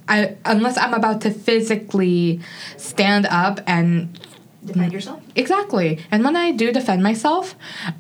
I 0.08 0.36
unless 0.46 0.78
I'm 0.78 0.94
about 0.94 1.22
to 1.22 1.32
physically 1.32 2.42
stand 2.78 3.26
up 3.26 3.62
and 3.66 4.20
Defend 4.66 4.94
yourself. 4.94 5.22
Exactly. 5.36 6.00
And 6.10 6.24
when 6.24 6.36
I 6.36 6.52
do 6.52 6.72
defend 6.72 7.04
myself, 7.04 7.56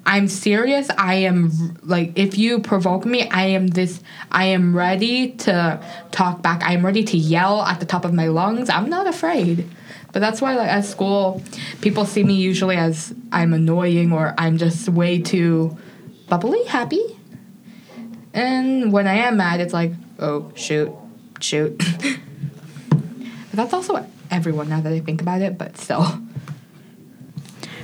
I'm 0.05 0.27
serious. 0.29 0.89
I 0.97 1.15
am 1.15 1.77
like 1.83 2.17
if 2.17 2.37
you 2.37 2.59
provoke 2.59 3.05
me, 3.05 3.29
I 3.29 3.47
am 3.47 3.67
this 3.67 4.01
I 4.31 4.45
am 4.45 4.75
ready 4.75 5.31
to 5.31 5.83
talk 6.11 6.41
back. 6.41 6.63
I 6.63 6.73
am 6.73 6.85
ready 6.85 7.03
to 7.03 7.17
yell 7.17 7.63
at 7.63 7.79
the 7.79 7.85
top 7.85 8.05
of 8.05 8.13
my 8.13 8.27
lungs. 8.27 8.69
I'm 8.69 8.89
not 8.89 9.07
afraid. 9.07 9.69
But 10.13 10.19
that's 10.19 10.41
why 10.41 10.55
like 10.55 10.69
at 10.69 10.85
school, 10.85 11.41
people 11.81 12.05
see 12.05 12.23
me 12.23 12.35
usually 12.35 12.77
as 12.77 13.13
I'm 13.31 13.53
annoying 13.53 14.13
or 14.13 14.33
I'm 14.37 14.57
just 14.57 14.87
way 14.87 15.21
too 15.21 15.77
bubbly, 16.29 16.63
happy. 16.65 17.19
And 18.33 18.91
when 18.91 19.07
I 19.07 19.15
am 19.15 19.37
mad, 19.37 19.59
it's 19.61 19.73
like, 19.73 19.91
oh 20.19 20.51
shoot, 20.55 20.91
shoot. 21.39 21.77
but 22.89 22.99
that's 23.53 23.73
also 23.73 24.05
everyone 24.31 24.69
now 24.69 24.81
that 24.81 24.91
I 24.91 24.99
think 24.99 25.21
about 25.21 25.41
it, 25.41 25.57
but 25.57 25.77
still. 25.77 26.05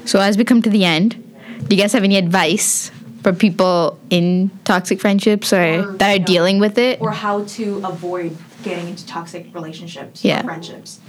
So 0.05 0.19
as 0.19 0.37
we 0.37 0.43
come 0.43 0.61
to 0.63 0.69
the 0.69 0.85
end, 0.85 1.15
do 1.67 1.75
you 1.75 1.81
guys 1.81 1.93
have 1.93 2.03
any 2.03 2.15
advice 2.17 2.91
for 3.21 3.31
people 3.33 3.99
in 4.09 4.49
toxic 4.63 4.99
friendships 4.99 5.53
or, 5.53 5.61
Or, 5.89 5.91
that 5.97 6.15
are 6.15 6.19
know, 6.19 6.25
dealing 6.25 6.59
with 6.59 6.77
it? 6.79 6.99
Or 6.99 7.11
how 7.11 7.43
to 7.43 7.81
avoid 7.85 8.35
getting 8.63 8.87
into 8.87 9.05
toxic 9.05 9.53
relationships 9.53 10.25
Yeah. 10.25 10.39
or 10.41 10.43
friendships. 10.45 10.99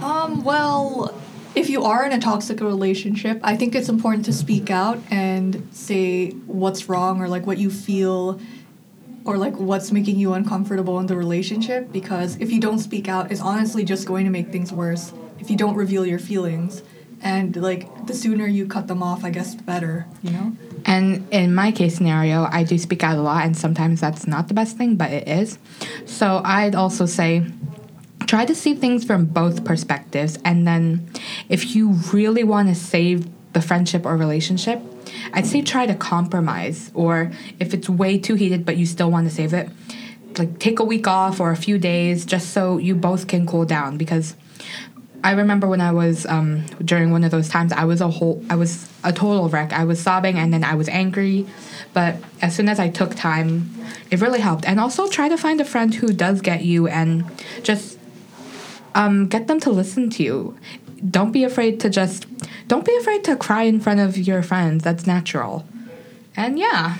Um, 0.00 0.42
well, 0.44 1.12
if 1.58 1.68
you 1.68 1.82
are 1.82 2.06
in 2.06 2.12
a 2.12 2.20
toxic 2.20 2.60
relationship, 2.60 3.40
I 3.42 3.56
think 3.56 3.74
it's 3.74 3.88
important 3.88 4.24
to 4.26 4.32
speak 4.32 4.70
out 4.70 5.00
and 5.10 5.68
say 5.72 6.30
what's 6.46 6.88
wrong 6.88 7.20
or 7.20 7.28
like 7.28 7.46
what 7.46 7.58
you 7.58 7.68
feel 7.68 8.40
or 9.24 9.36
like 9.36 9.56
what's 9.56 9.90
making 9.90 10.18
you 10.20 10.34
uncomfortable 10.34 11.00
in 11.00 11.06
the 11.06 11.16
relationship 11.16 11.90
because 11.90 12.36
if 12.36 12.52
you 12.52 12.60
don't 12.60 12.78
speak 12.78 13.08
out, 13.08 13.32
it's 13.32 13.40
honestly 13.40 13.84
just 13.84 14.06
going 14.06 14.24
to 14.24 14.30
make 14.30 14.52
things 14.52 14.72
worse 14.72 15.12
if 15.40 15.50
you 15.50 15.56
don't 15.56 15.74
reveal 15.74 16.06
your 16.06 16.20
feelings. 16.20 16.82
And 17.22 17.56
like 17.56 18.06
the 18.06 18.14
sooner 18.14 18.46
you 18.46 18.68
cut 18.68 18.86
them 18.86 19.02
off, 19.02 19.24
I 19.24 19.30
guess 19.30 19.56
the 19.56 19.64
better, 19.64 20.06
you 20.22 20.30
know? 20.30 20.56
And 20.84 21.26
in 21.32 21.52
my 21.52 21.72
case 21.72 21.96
scenario, 21.96 22.44
I 22.48 22.62
do 22.62 22.78
speak 22.78 23.02
out 23.02 23.18
a 23.18 23.20
lot, 23.20 23.44
and 23.44 23.56
sometimes 23.56 24.00
that's 24.00 24.28
not 24.28 24.46
the 24.46 24.54
best 24.54 24.76
thing, 24.76 24.94
but 24.94 25.10
it 25.10 25.26
is. 25.26 25.58
So 26.06 26.40
I'd 26.44 26.76
also 26.76 27.06
say 27.06 27.44
try 28.28 28.44
to 28.44 28.54
see 28.54 28.74
things 28.74 29.04
from 29.04 29.24
both 29.24 29.64
perspectives. 29.64 30.38
And 30.44 30.68
then 30.68 31.10
if 31.48 31.74
you 31.74 31.92
really 32.12 32.44
want 32.44 32.68
to 32.68 32.74
save 32.74 33.26
the 33.54 33.62
friendship 33.62 34.04
or 34.04 34.16
relationship, 34.16 34.82
I'd 35.32 35.46
say 35.46 35.62
try 35.62 35.86
to 35.86 35.94
compromise. 35.94 36.92
Or 36.94 37.32
if 37.58 37.72
it's 37.74 37.88
way 37.88 38.18
too 38.18 38.34
heated, 38.34 38.64
but 38.64 38.76
you 38.76 38.84
still 38.86 39.10
want 39.10 39.28
to 39.28 39.34
save 39.34 39.54
it, 39.54 39.70
like 40.36 40.58
take 40.58 40.78
a 40.78 40.84
week 40.84 41.08
off 41.08 41.40
or 41.40 41.50
a 41.50 41.56
few 41.56 41.78
days 41.78 42.26
just 42.26 42.50
so 42.50 42.76
you 42.76 42.94
both 42.94 43.26
can 43.26 43.46
cool 43.46 43.64
down 43.64 43.96
because 43.96 44.36
I 45.24 45.32
remember 45.32 45.66
when 45.66 45.80
I 45.80 45.90
was 45.90 46.26
um, 46.26 46.64
during 46.84 47.10
one 47.10 47.24
of 47.24 47.32
those 47.32 47.48
times, 47.48 47.72
I 47.72 47.84
was 47.86 48.00
a 48.00 48.08
whole, 48.08 48.44
I 48.48 48.54
was 48.54 48.88
a 49.02 49.12
total 49.12 49.48
wreck. 49.48 49.72
I 49.72 49.84
was 49.84 50.00
sobbing 50.00 50.38
and 50.38 50.52
then 50.52 50.62
I 50.62 50.74
was 50.74 50.88
angry, 50.88 51.44
but 51.92 52.16
as 52.40 52.54
soon 52.54 52.68
as 52.68 52.78
I 52.78 52.88
took 52.88 53.16
time, 53.16 53.74
it 54.12 54.20
really 54.20 54.38
helped. 54.38 54.64
And 54.64 54.78
also 54.78 55.08
try 55.08 55.28
to 55.28 55.36
find 55.36 55.60
a 55.60 55.64
friend 55.64 55.92
who 55.92 56.12
does 56.12 56.40
get 56.40 56.64
you 56.64 56.86
and 56.86 57.24
just 57.64 57.97
um, 58.98 59.28
get 59.28 59.46
them 59.46 59.58
to 59.60 59.70
listen 59.70 60.10
to 60.10 60.22
you. 60.22 60.58
Don't 61.08 61.30
be 61.32 61.44
afraid 61.44 61.78
to 61.80 61.88
just, 61.88 62.26
don't 62.66 62.84
be 62.84 62.94
afraid 62.96 63.22
to 63.24 63.36
cry 63.36 63.62
in 63.62 63.78
front 63.80 64.00
of 64.00 64.18
your 64.18 64.42
friends. 64.42 64.82
That's 64.84 65.06
natural. 65.06 65.64
And 66.36 66.58
yeah, 66.58 66.96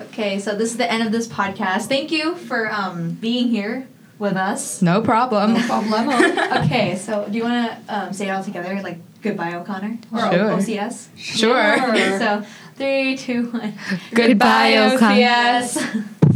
Okay, 0.00 0.38
so 0.38 0.54
this 0.54 0.70
is 0.70 0.76
the 0.76 0.90
end 0.90 1.02
of 1.02 1.10
this 1.12 1.26
podcast. 1.28 1.86
Thank 1.88 2.10
you 2.10 2.36
for 2.36 2.70
um, 2.72 3.12
being 3.20 3.48
here 3.48 3.86
with 4.18 4.34
us. 4.36 4.80
no 4.82 5.00
problem. 5.02 5.54
No 5.54 5.60
problemo. 5.60 6.64
okay, 6.64 6.96
so 6.96 7.26
do 7.30 7.36
you 7.36 7.44
want 7.44 7.70
to 7.86 7.94
um, 7.94 8.12
say 8.12 8.28
it 8.28 8.30
all 8.30 8.42
together, 8.44 8.80
like 8.82 8.98
goodbye, 9.22 9.54
O'Connor? 9.54 9.98
Or 10.12 10.20
Sure. 10.20 10.50
OCS? 10.56 11.08
Sure. 11.16 11.90
Okay, 11.90 12.18
so 12.22 12.44
three, 12.76 13.16
two, 13.16 13.50
one. 13.50 13.74
Goodbye, 14.14 14.72
Goodbye, 14.72 14.72
Okan. 14.96 15.16
OCS. 15.20 16.06